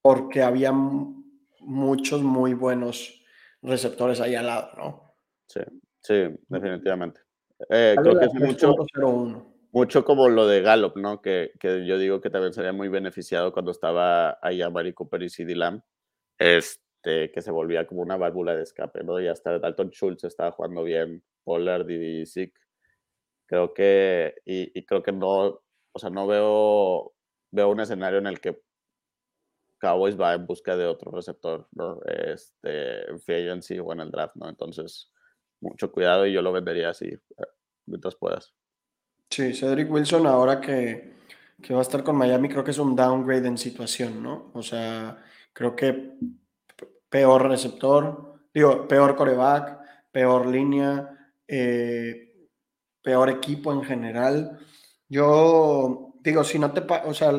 [0.00, 3.24] porque había muchos muy buenos
[3.62, 5.14] receptores ahí al lado, ¿no?
[5.48, 5.60] Sí,
[6.00, 6.14] sí,
[6.48, 7.20] definitivamente.
[7.68, 8.74] Eh, creo que es mucho,
[9.72, 11.20] mucho como lo de Gallup, ¿no?
[11.20, 15.22] Que, que, yo digo que también sería muy beneficiado cuando estaba ahí a Mari Cooper
[15.22, 15.82] y CD Lamb,
[16.38, 19.20] este, que se volvía como una válvula de escape, ¿no?
[19.20, 22.58] Y hasta Dalton Schultz estaba jugando bien, Pollard y Zeke.
[23.46, 27.14] Creo que, y, y creo que no, o sea, no veo,
[27.52, 28.60] veo un escenario en el que
[29.78, 32.00] Cowboys va en busca de otro receptor, ¿no?
[32.04, 34.48] Este, en free agency o en el draft, ¿no?
[34.48, 35.12] Entonces,
[35.60, 37.46] mucho cuidado y yo lo vendería así, eh,
[37.86, 38.54] mientras puedas.
[39.30, 41.14] Sí, Cedric Wilson ahora que,
[41.62, 44.50] que va a estar con Miami, creo que es un downgrade en situación, ¿no?
[44.54, 45.22] O sea,
[45.52, 46.14] creo que
[47.16, 49.78] peor receptor, digo, peor coreback,
[50.12, 51.08] peor línea,
[51.48, 52.30] eh,
[53.00, 54.58] peor equipo en general.
[55.08, 57.32] Yo digo, si no te, o sea,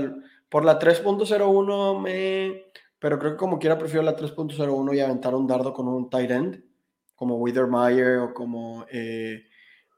[0.50, 2.64] por la 3.01 me...
[2.98, 6.32] Pero creo que como quiera prefiero la 3.01 y aventar un dardo con un tight
[6.32, 6.64] end,
[7.14, 9.44] como Withermeyer o como eh,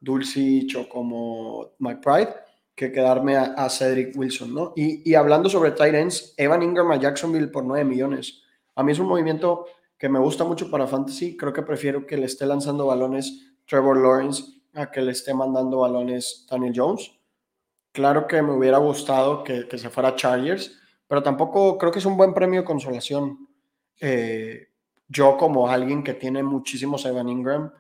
[0.02, 2.36] Dulcich o como McBride,
[2.76, 4.74] que quedarme a, Cedric Wilson, ¿no?
[4.76, 8.44] Y, y, hablando sobre tight ends, Evan Ingram a Jacksonville por 9 millones.
[8.80, 9.66] A mí es un movimiento
[9.98, 11.36] que me gusta mucho para Fantasy.
[11.36, 14.42] Creo que prefiero que le esté lanzando balones Trevor Lawrence
[14.74, 17.12] a que le esté mandando balones Daniel Jones.
[17.92, 22.16] Claro que me hubiera gustado que, se fuera Chargers, pero tampoco creo que es un
[22.16, 23.50] buen premio de consolación.
[24.00, 24.70] Eh,
[25.10, 27.74] yo como alguien que tiene muchísimos Evan Ingram,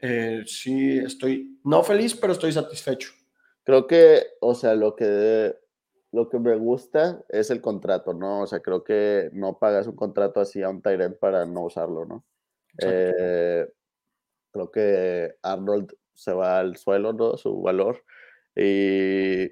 [0.00, 3.10] eh, sí estoy, no feliz, pero estoy satisfecho.
[3.64, 5.52] Creo que, o sea, lo que,
[6.12, 8.42] lo que me gusta es el contrato, ¿no?
[8.42, 12.06] O sea, creo que no pagas un contrato así a un Tyrant para no usarlo,
[12.06, 12.24] ¿no?
[12.80, 13.66] Eh,
[14.52, 17.36] creo que Arnold se va al suelo, ¿no?
[17.36, 18.04] Su valor.
[18.56, 19.44] Y,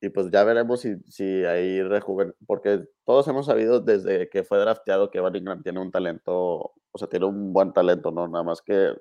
[0.00, 4.58] y pues ya veremos si, si ahí rejuven, porque todos hemos sabido desde que fue
[4.58, 8.26] drafteado que Van Ingram tiene un talento, o sea, tiene un buen talento, ¿no?
[8.28, 8.94] Nada más que...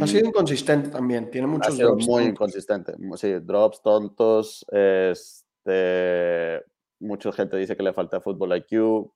[0.00, 6.62] Ha sido mm, inconsistente también, tiene muchos ha sido muy inconsistente, sí, drops tontos, este,
[7.00, 9.10] mucha gente dice que le falta fútbol IQ,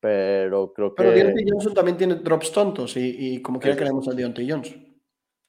[0.00, 1.02] pero creo que...
[1.02, 4.94] Pero Deontay Johnson también tiene drops tontos y, y como quiera queremos a Deontay Johnson.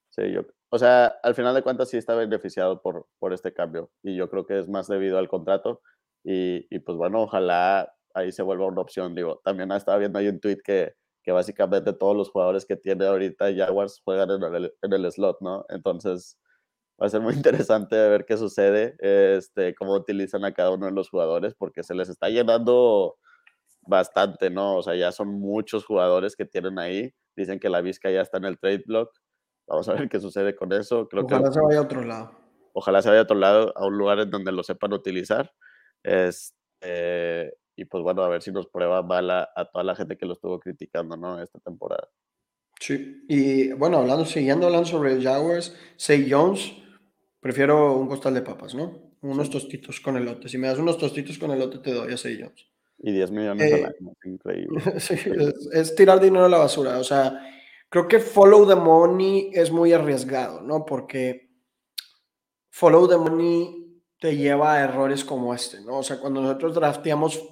[0.10, 3.92] Sí, yo, o sea, al final de cuentas sí está beneficiado por, por este cambio
[4.04, 5.82] y yo creo que es más debido al contrato
[6.24, 9.14] y, y pues bueno, ojalá ahí se vuelva una opción.
[9.14, 10.94] Digo, también estaba viendo ahí un tweet que,
[11.26, 15.42] que básicamente todos los jugadores que tiene ahorita Jaguars juegan en el, en el slot,
[15.42, 15.66] ¿no?
[15.70, 16.38] Entonces
[17.02, 17.34] va a ser muy
[17.66, 21.96] interesante ver qué sucede, este, cómo utilizan a cada uno de los jugadores porque se
[21.96, 23.18] les está llenando
[23.82, 24.78] bastante, ¿no?
[24.78, 27.12] O sea, ya son muchos jugadores que tienen ahí.
[27.36, 29.12] Dicen que la Vizca ya está en el trade block.
[29.68, 31.08] Vamos a ver qué sucede con eso.
[31.10, 32.32] Creo ojalá se vaya a otro lado.
[32.74, 35.52] Ojalá se vaya a otro lado, a un lugar en donde lo sepan utilizar.
[36.04, 40.26] Este, y pues bueno, a ver si nos prueba bala a toda la gente que
[40.26, 41.42] lo estuvo criticando, ¿no?
[41.42, 42.10] Esta temporada.
[42.80, 46.74] Sí, y bueno, hablando, siguiendo hablando sobre Jaguars, Say Jones,
[47.40, 49.06] prefiero un costal de papas, ¿no?
[49.26, 50.50] unos tostitos con elote.
[50.50, 52.68] Si me das unos tostitos con elote, te doy a 6 Jones.
[53.00, 54.82] Y 10 millones al año, increíble.
[55.00, 55.16] sí,
[55.74, 56.98] es, tirar dinero a la basura.
[57.00, 57.42] O sea,
[57.90, 60.86] creo que follow the money es muy arriesgado, ¿no?
[60.86, 61.50] Porque
[62.70, 66.00] follow the money te lleva a errores como este, ¿no?
[66.00, 67.44] O sea, cuando nosotros drafteamos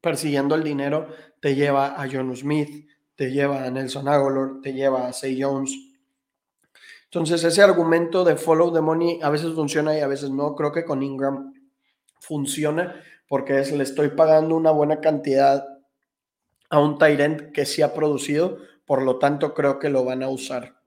[0.00, 1.08] persiguiendo el dinero,
[1.40, 5.74] te lleva a John Smith, te lleva a Nelson Aguilar, te lleva a Say Jones.
[7.04, 10.54] Entonces, ese argumento de follow the money a veces funciona y a veces no.
[10.54, 11.52] Creo que con Ingram
[12.20, 15.64] funciona porque es, le estoy pagando una buena cantidad
[16.68, 20.28] a un Tyrant que sí ha producido, por lo tanto creo que lo van a
[20.28, 20.80] usar.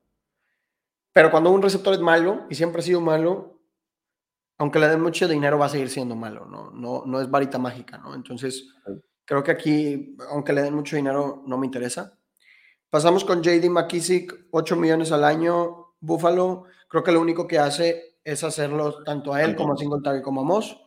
[1.13, 3.52] Pero cuando un receptor es malo, y siempre ha sido malo,
[4.57, 6.71] aunque le den mucho dinero va a seguir siendo malo, ¿no?
[6.71, 8.15] No, no es varita mágica, ¿no?
[8.15, 8.67] Entonces,
[9.25, 12.17] creo que aquí, aunque le den mucho dinero, no me interesa.
[12.89, 16.65] Pasamos con JD McKissick, 8 millones al año, Buffalo.
[16.87, 20.41] Creo que lo único que hace es hacerlo tanto a él como a Singletary como
[20.41, 20.79] a Moss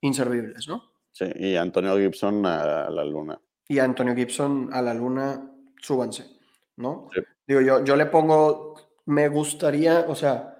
[0.00, 0.92] inservibles, ¿no?
[1.10, 3.40] Sí, y Antonio Gibson a la luna.
[3.66, 5.50] Y Antonio Gibson a la luna,
[5.80, 6.38] súbanse,
[6.76, 7.08] ¿no?
[7.46, 8.74] Digo, yo, yo le pongo,
[9.06, 10.53] me gustaría, o sea,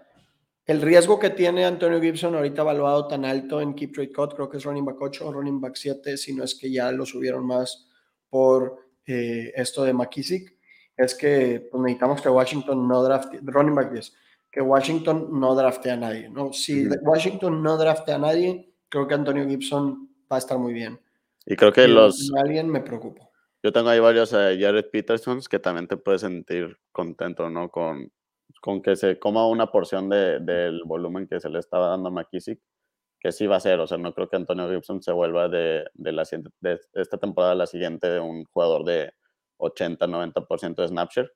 [0.67, 4.49] el riesgo que tiene Antonio Gibson ahorita evaluado tan alto en Keep Trade Cut, creo
[4.49, 7.05] que es running back 8 o running back 7, si no es que ya lo
[7.05, 7.87] subieron más
[8.31, 10.57] por eh, esto de McKissick,
[10.97, 14.15] es que pues, necesitamos que Washington no drafte, running back 10,
[14.51, 16.53] que Washington no drafte a nadie, ¿no?
[16.53, 20.99] Si Washington no drafte a nadie, creo que Antonio Gibson va a estar muy bien.
[21.45, 22.33] Y creo que los...
[22.37, 23.31] Alguien me preocupo.
[23.63, 27.71] Yo tengo ahí varios eh, Jared Petersons que también te puedes sentir contento, ¿no?
[27.71, 28.13] Con,
[28.65, 32.13] con que se coma una porción de, del volumen que se le estaba dando a
[32.13, 32.59] McKissick,
[33.21, 33.79] que sí va a ser.
[33.79, 36.25] O sea, no creo que Antonio Gibson se vuelva de, de, la,
[36.61, 39.13] de esta temporada a la siguiente un jugador de
[39.59, 41.31] 80-90% de snapshare.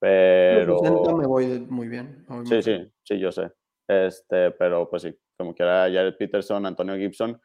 [0.00, 0.80] Pero...
[1.14, 2.24] me voy muy bien.
[2.46, 3.52] Sí, sí, sí, yo sé.
[3.86, 7.38] Este, pero pues sí, como quiera Jared Peterson, Antonio Gibson,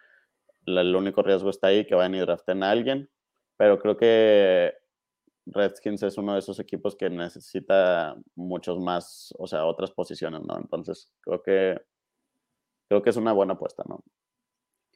[0.66, 3.10] el único riesgo está ahí, que vayan y draften a alguien,
[3.58, 4.74] pero creo que
[5.52, 10.58] Redskins es uno de esos equipos que necesita muchos más, o sea, otras posiciones, ¿no?
[10.58, 11.82] Entonces, creo que
[12.88, 14.04] creo que es una buena apuesta, ¿no?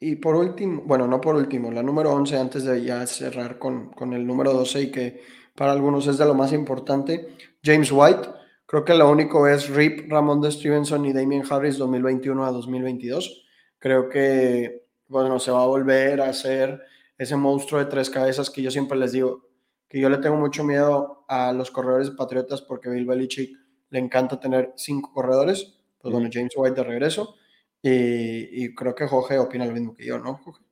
[0.00, 3.92] Y por último, bueno, no por último, la número 11, antes de ya cerrar con,
[3.92, 5.22] con el número 12 y que
[5.54, 8.28] para algunos es de lo más importante, James White.
[8.66, 13.44] Creo que lo único es Rip, Ramón de Stevenson y Damien Harris 2021 a 2022.
[13.78, 14.82] Creo que
[15.12, 16.82] bueno, se va a volver a hacer
[17.18, 19.46] ese monstruo de tres cabezas que yo siempre les digo,
[19.92, 23.54] que yo le tengo mucho miedo a los corredores patriotas porque Bill Belichick
[23.90, 25.78] le encanta tener cinco corredores.
[25.98, 27.34] Pues bueno, James White de regreso.
[27.82, 30.64] Y, creo que Jorge opina lo mismo que yo, ¿no, Jorge?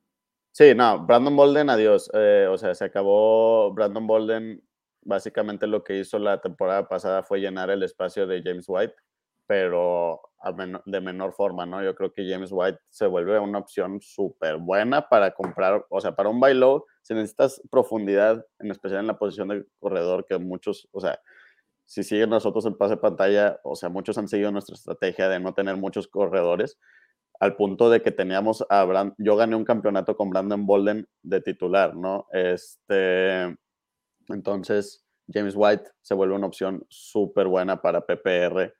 [0.52, 2.10] Sí, no, Brandon Bolden, adiós.
[2.14, 4.64] Eh, o sea, se acabó Brandon Bolden.
[5.02, 8.94] Básicamente lo que hizo la temporada pasada fue llenar el espacio de James White
[9.50, 10.20] pero
[10.86, 11.82] de menor forma, ¿no?
[11.82, 16.14] Yo creo que James White se vuelve una opción súper buena para comprar, o sea,
[16.14, 20.38] para un buy low, si necesitas profundidad, en especial en la posición de corredor, que
[20.38, 21.18] muchos, o sea,
[21.84, 25.52] si siguen nosotros el pase pantalla, o sea, muchos han seguido nuestra estrategia de no
[25.52, 26.78] tener muchos corredores,
[27.40, 31.40] al punto de que teníamos a Brand, yo gané un campeonato con Brandon Bolden de
[31.40, 32.28] titular, ¿no?
[32.30, 33.58] Este,
[34.28, 38.74] entonces, James White se vuelve una opción súper buena para PPR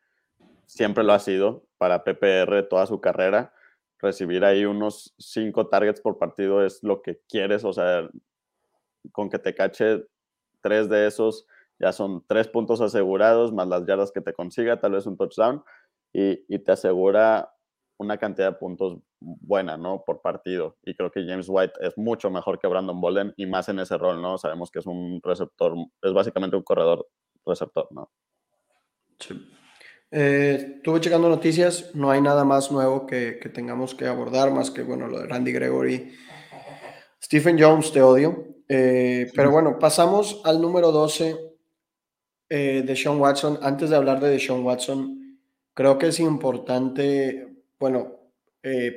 [0.70, 3.52] siempre lo ha sido para PPR toda su carrera.
[3.98, 8.08] Recibir ahí unos cinco targets por partido es lo que quieres, o sea,
[9.12, 10.06] con que te cache
[10.62, 11.46] tres de esos,
[11.78, 15.64] ya son tres puntos asegurados, más las yardas que te consiga, tal vez un touchdown,
[16.12, 17.52] y, y te asegura
[17.98, 20.04] una cantidad de puntos buena, ¿no?
[20.04, 20.76] Por partido.
[20.84, 23.98] Y creo que James White es mucho mejor que Brandon Bolden y más en ese
[23.98, 24.38] rol, ¿no?
[24.38, 27.08] Sabemos que es un receptor, es básicamente un corredor
[27.44, 28.10] receptor, ¿no?
[29.18, 29.34] Sí.
[30.12, 34.82] Eh, estuve checando noticias, no hay nada más nuevo que, tengamos que abordar, más que,
[34.82, 36.12] bueno, lo de Randy Gregory.
[37.22, 38.46] Stephen Jones, te odio.
[38.68, 41.36] Eh, pero bueno, pasamos al número 12
[42.48, 43.58] eh, de Sean Watson.
[43.62, 45.38] Antes de hablar de Sean Watson,
[45.74, 48.16] creo que es importante, bueno,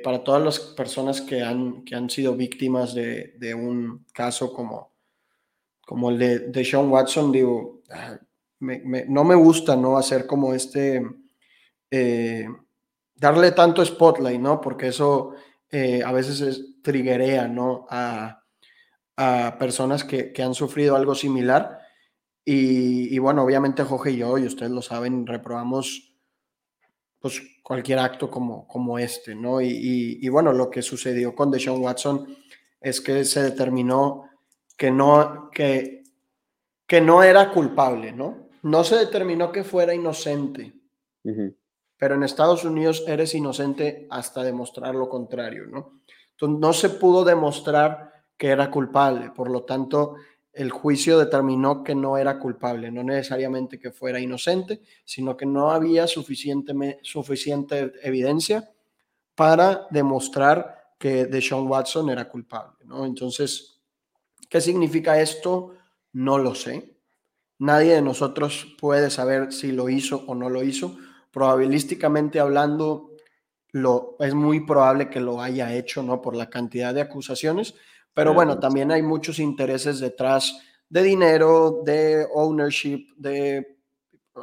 [0.02, 4.92] para todas las personas que han, que han sido víctimas de, un caso como,
[5.80, 7.82] como el de, de Sean Watson, digo,
[9.08, 9.96] no me gusta, ¿no?
[9.96, 11.02] Hacer como este,
[11.90, 12.46] eh,
[13.14, 14.60] darle tanto spotlight, ¿no?
[14.60, 15.34] Porque eso
[15.70, 16.74] eh, a veces es,
[17.50, 17.86] ¿no?
[17.90, 18.40] A,
[19.58, 21.78] personas que, han sufrido algo similar.
[22.44, 26.14] Y, bueno, obviamente Jorge y yo, y ustedes lo saben, reprobamos
[27.20, 29.60] pues cualquier acto como, como este, ¿no?
[29.60, 32.36] Y, bueno, lo que sucedió con Deshaun Watson
[32.80, 34.28] es que se determinó
[34.76, 36.02] que no, que,
[36.86, 38.43] que no era culpable, ¿no?
[38.64, 40.74] No se determinó que fuera inocente.
[41.96, 46.02] pero en Estados Unidos eres inocente hasta demostrar lo contrario, ¿no?
[46.32, 50.16] Entonces no se pudo demostrar que era culpable, por lo tanto
[50.52, 55.70] el juicio determinó que no era culpable, no necesariamente que fuera inocente, sino que no
[55.70, 58.70] había suficiente, suficiente evidencia
[59.34, 63.04] para demostrar que Deshaun Watson era culpable, ¿no?
[63.04, 63.80] Entonces,
[64.48, 65.74] ¿qué significa esto?
[66.12, 66.93] No lo sé.
[67.58, 70.96] Nadie de nosotros puede saber si lo hizo o no lo hizo.
[71.30, 73.12] Probabilísticamente hablando,
[73.72, 76.20] lo, es muy probable que lo haya hecho, ¿no?
[76.20, 77.74] Por la cantidad de acusaciones,
[78.12, 83.76] pero bueno, también hay muchos intereses detrás de dinero, de ownership, de...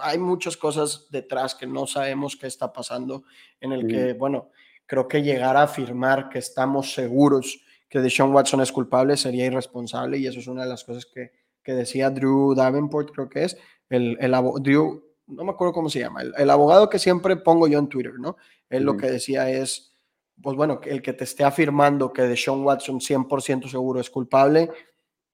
[0.01, 3.23] Hay muchas cosas detrás que no sabemos qué está pasando,
[3.59, 4.49] en el que, bueno,
[4.85, 10.17] creo que llegar a afirmar que estamos seguros que Deshaun Watson es culpable sería irresponsable
[10.17, 11.31] y eso es una de las cosas que,
[11.63, 13.57] que decía Drew Davenport, creo que es,
[13.89, 14.31] el, el
[14.61, 18.13] Drew, no me acuerdo cómo se llama, el, abogado que siempre pongo yo en Twitter,
[18.19, 18.37] ¿no?
[18.69, 19.93] Él lo que decía es,
[20.41, 24.69] pues bueno, el que te esté afirmando que de Sean Watson 100% seguro es culpable,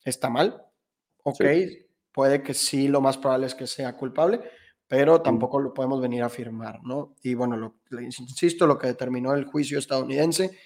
[0.04, 0.64] está mal.
[1.24, 1.44] Ok,
[2.12, 4.42] puede que sí, lo más probable es que sea culpable,
[4.88, 7.16] pero tampoco lo podemos venir a afirmar, ¿no?
[7.22, 10.58] Y bueno, lo, insisto, lo que determinó el juicio estadounidense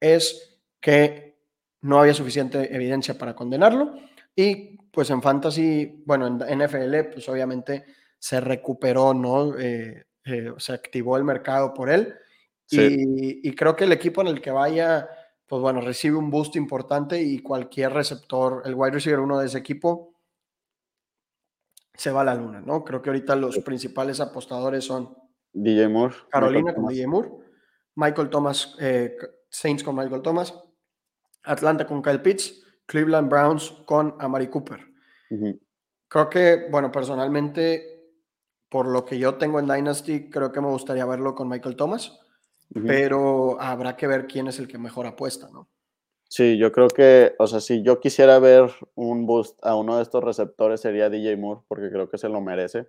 [0.00, 1.36] es que
[1.82, 3.94] no había suficiente evidencia para condenarlo
[4.36, 7.84] y pues en fantasy, bueno, en NFL, pues obviamente
[8.18, 9.58] se recuperó, ¿no?
[9.58, 12.14] Eh, eh, se activó el mercado por él
[12.70, 15.08] y, creo que el equipo en el que vaya,
[15.46, 19.58] pues bueno, recibe un boost importante y cualquier receptor, el wide receiver uno de ese
[19.58, 20.14] equipo,
[21.92, 22.84] se va a la luna, ¿no?
[22.84, 25.16] Creo que ahorita los principales apostadores son
[25.52, 26.14] DJ Moore.
[26.30, 27.30] Carolina con DJ Moore,
[27.94, 29.16] Michael Thomas, eh,
[29.48, 30.54] Saints con Michael Thomas,
[31.44, 34.80] Atlanta con Kyle Pitts, Cleveland Browns con Amari Cooper.
[36.08, 38.12] Creo que, bueno, personalmente,
[38.68, 42.20] por lo que yo tengo en Dynasty, creo que me gustaría verlo con Michael Thomas
[42.82, 45.68] pero habrá que ver quién es el que mejor apuesta, ¿no?
[46.28, 50.02] Sí, yo creo que, o sea, si yo quisiera ver un boost a uno de
[50.02, 52.88] estos receptores sería DJ Moore, porque creo que se lo merece.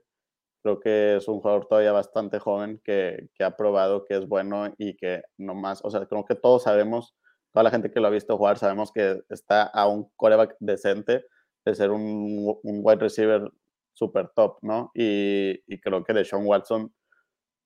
[0.63, 4.73] Creo que es un jugador todavía bastante joven que, que ha probado que es bueno
[4.79, 7.15] y que no más, o sea, creo que todos sabemos,
[7.55, 11.25] toda la gente que lo ha visto jugar, sabemos que está a un coreback decente
[11.63, 13.49] de ser un, wide receiver
[13.93, 14.91] super top, ¿no?
[14.93, 16.93] Y, y creo que de Sean Watson,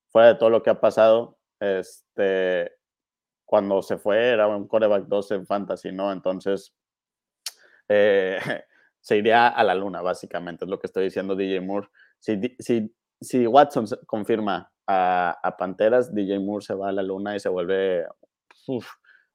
[0.09, 2.71] fuera de todo lo que ha pasado, este,
[3.45, 6.11] cuando se fue era un coreback 2 en fantasy, ¿no?
[6.11, 6.71] Entonces,
[7.87, 8.37] eh,
[9.01, 11.87] se iría a la luna, básicamente, es lo que estoy diciendo DJ Moore.
[12.19, 17.39] Si, si, si Watson confirma a, Panteras, DJ Moore se va a la luna y
[17.39, 18.05] se vuelve,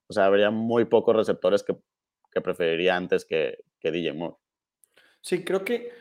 [0.08, 1.76] o sea, habría muy pocos receptores que,
[2.30, 4.36] que preferiría antes que, que DJ Moore.
[5.20, 5.92] Sí, creo que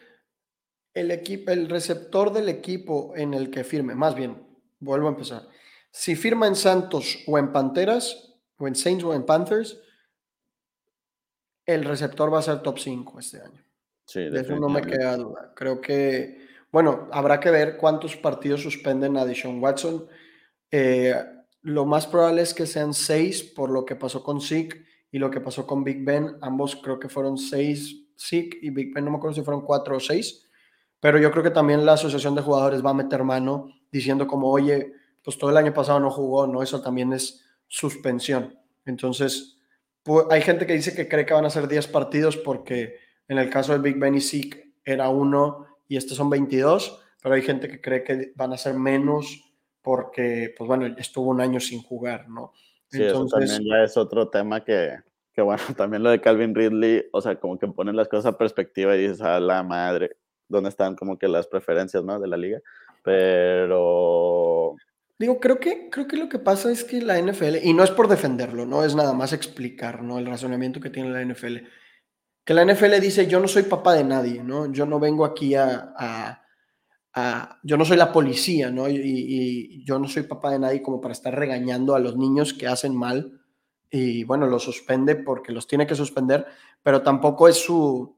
[0.93, 4.45] el equipo, el receptor del equipo en el que firme, más bien,
[4.79, 5.47] vuelvo a empezar,
[5.91, 9.79] si firma en Santos o en Panteras, o en Saints o en Panthers,
[11.65, 13.63] el receptor va a ser top 5 este año.
[14.05, 15.53] Sí, de eso no me queda duda.
[15.55, 20.07] Creo que, bueno, habrá que ver cuántos partidos suspenden a Deshaun Watson.
[20.69, 21.15] Eh,
[21.63, 25.31] lo más probable es que sean seis por lo que pasó con Zeke y lo
[25.31, 26.37] que pasó con Big Ben.
[26.41, 29.97] Ambos creo que fueron seis, Zeke y Big Ben, no me acuerdo si fueron cuatro
[29.97, 30.45] o seis.
[30.99, 34.49] Pero yo creo que también la asociación de jugadores va a meter mano diciendo como,
[34.49, 34.93] oye,
[35.23, 36.61] pues todo el año pasado no jugó, ¿no?
[36.61, 38.59] Eso también es suspensión.
[38.85, 39.57] Entonces,
[40.29, 42.97] hay gente que dice que cree que van a ser 10 partidos porque
[43.29, 47.35] en el caso de Big Ben y Zeke era uno y estos son 22, pero
[47.35, 49.52] hay gente que cree que van a ser menos
[49.83, 52.53] porque, pues bueno, estuvo un año sin jugar, ¿no?
[52.87, 54.97] Sí, eso también ya es otro tema que,
[55.33, 58.37] que, bueno, también lo de Calvin Ridley, o sea, como que ponen las cosas a
[58.37, 60.17] perspectiva y dices, a la madre,
[60.47, 62.19] ¿dónde están como que las preferencias, ¿no?
[62.19, 62.59] De la liga.
[63.03, 64.75] Pero,
[65.19, 67.91] Digo, creo que, creo que lo que pasa es que la NFL, y no es
[67.91, 70.17] por defenderlo, no es nada más explicar ¿no?
[70.19, 71.57] el razonamiento que tiene la NFL,
[72.43, 74.71] que la NFL dice, yo no soy papá de nadie, ¿no?
[74.71, 76.42] Yo no vengo aquí a, a,
[77.63, 78.89] yo no soy la policía, ¿no?
[78.89, 82.67] Y, yo no soy papá de nadie como para estar regañando a los niños que
[82.67, 83.39] hacen mal
[83.89, 86.47] y bueno, los suspende porque los tiene que suspender,
[86.81, 88.15] pero tampoco es su,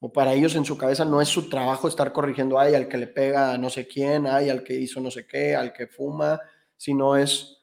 [0.00, 2.96] o para ellos en su cabeza no es su trabajo estar corrigiendo, ay, al que
[2.96, 6.40] le pega no sé quién, ay, al que hizo no sé qué, al que fuma,
[6.76, 7.58] sino es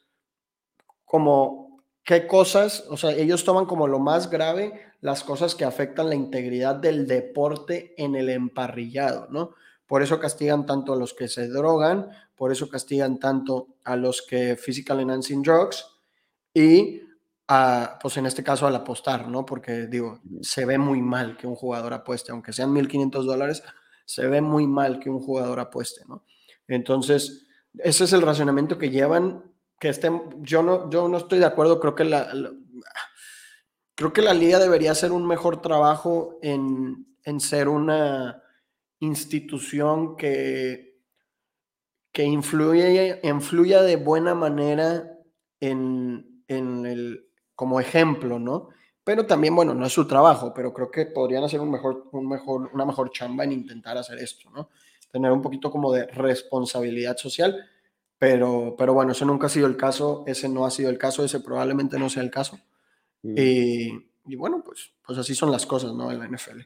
[1.06, 6.10] como qué cosas, o sea, ellos toman como lo más grave las cosas que afectan
[6.10, 9.56] la integridad del deporte en el emparrillado, ¿no?
[9.88, 14.22] Por eso castigan tanto a los que se drogan, por eso castigan tanto a los
[14.22, 15.86] que physical enhancing drugs
[16.54, 17.02] y
[18.02, 19.46] pues en este caso al apostar, ¿no?
[19.46, 23.64] Porque digo, se ve muy mal que un jugador apueste, aunque sean 1.500 dólares,
[24.06, 26.24] se ve muy mal que un jugador apueste, ¿no?
[26.68, 27.46] Entonces,
[27.78, 29.44] ese es el razonamiento que llevan,
[29.80, 32.32] que estén, yo no, yo no estoy de acuerdo, creo que la,
[33.94, 38.42] creo que la liga debería hacer un mejor trabajo en, en ser una
[39.00, 41.00] institución que,
[42.12, 45.20] que influye, influya de buena manera
[45.60, 48.70] en, en el, como ejemplo, ¿no?
[49.04, 52.28] Pero también, bueno, no es su trabajo, pero creo que podrían hacer un mejor, un
[52.28, 54.70] mejor, una mejor chamba en intentar hacer esto, ¿no?
[55.12, 57.70] Tener un poquito como de responsabilidad social,
[58.18, 61.24] pero, pero bueno, eso nunca ha sido el caso, ese no ha sido el caso,
[61.24, 62.60] ese probablemente no sea el caso.
[63.22, 63.36] Mm.
[63.38, 66.12] Y, y, bueno, pues, pues así son las cosas, ¿no?
[66.12, 66.62] En la NFL.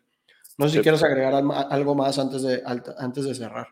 [0.59, 3.69] No sé si quieres agregar algo más antes de, antes de cerrar.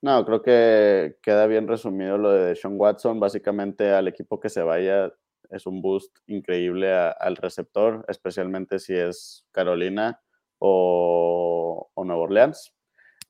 [0.00, 3.20] No, creo que queda bien resumido lo de Sean Watson.
[3.20, 5.12] Básicamente al equipo que se vaya
[5.50, 10.18] es un boost increíble al receptor, especialmente si es Carolina
[10.58, 12.74] o, o Nueva Orleans.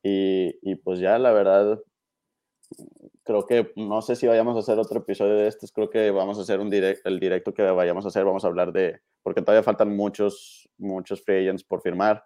[0.01, 1.81] Y, y, pues ya, la verdad,
[3.25, 6.39] creo que no sé si vayamos a hacer otro episodio de estos, creo que vamos
[6.39, 9.41] a hacer un direct, el directo que vayamos a hacer, vamos a hablar de, porque
[9.41, 12.25] todavía faltan muchos, muchos free agents por firmar,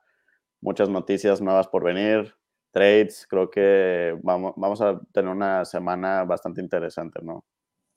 [0.60, 2.34] muchas noticias nuevas por venir,
[2.70, 7.44] trades, creo que vamos, vamos a tener una semana bastante interesante, ¿no?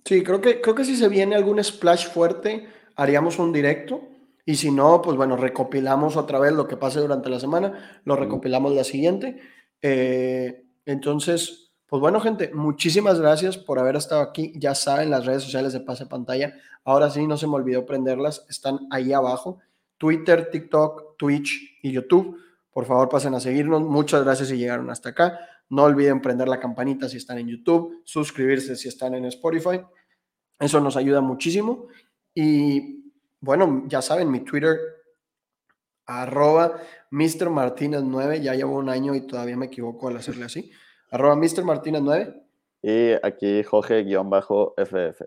[0.05, 4.01] Sí, creo que, creo que si se viene algún splash fuerte, haríamos un directo.
[4.45, 8.16] Y si no, pues bueno, recopilamos otra vez lo que pase durante la semana, lo
[8.16, 9.39] recopilamos la siguiente.
[9.82, 14.53] Eh, entonces, pues bueno, gente, muchísimas gracias por haber estado aquí.
[14.55, 16.55] Ya saben, las redes sociales de Pase Pantalla.
[16.84, 19.59] Ahora sí, no se me olvidó prenderlas, están ahí abajo.
[19.97, 22.38] Twitter, TikTok, Twitch y YouTube.
[22.72, 23.82] Por favor, pasen a seguirnos.
[23.82, 25.39] Muchas gracias si llegaron hasta acá.
[25.69, 29.82] No olviden prender la campanita si están en YouTube, suscribirse si están en Spotify.
[30.59, 31.88] Eso nos ayuda muchísimo.
[32.34, 34.78] Y bueno, ya saben, mi Twitter,
[36.05, 37.49] arroba Mr.
[37.49, 40.72] Martínez 9, ya llevo un año y todavía me equivoco al hacerle así.
[41.09, 41.63] Arroba Mr.
[41.63, 42.43] Martínez 9.
[42.84, 45.22] Y aquí Jorge-FF.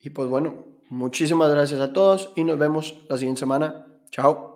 [0.00, 3.86] Y pues bueno, muchísimas gracias a todos y nos vemos la siguiente semana.
[4.10, 4.55] Chao.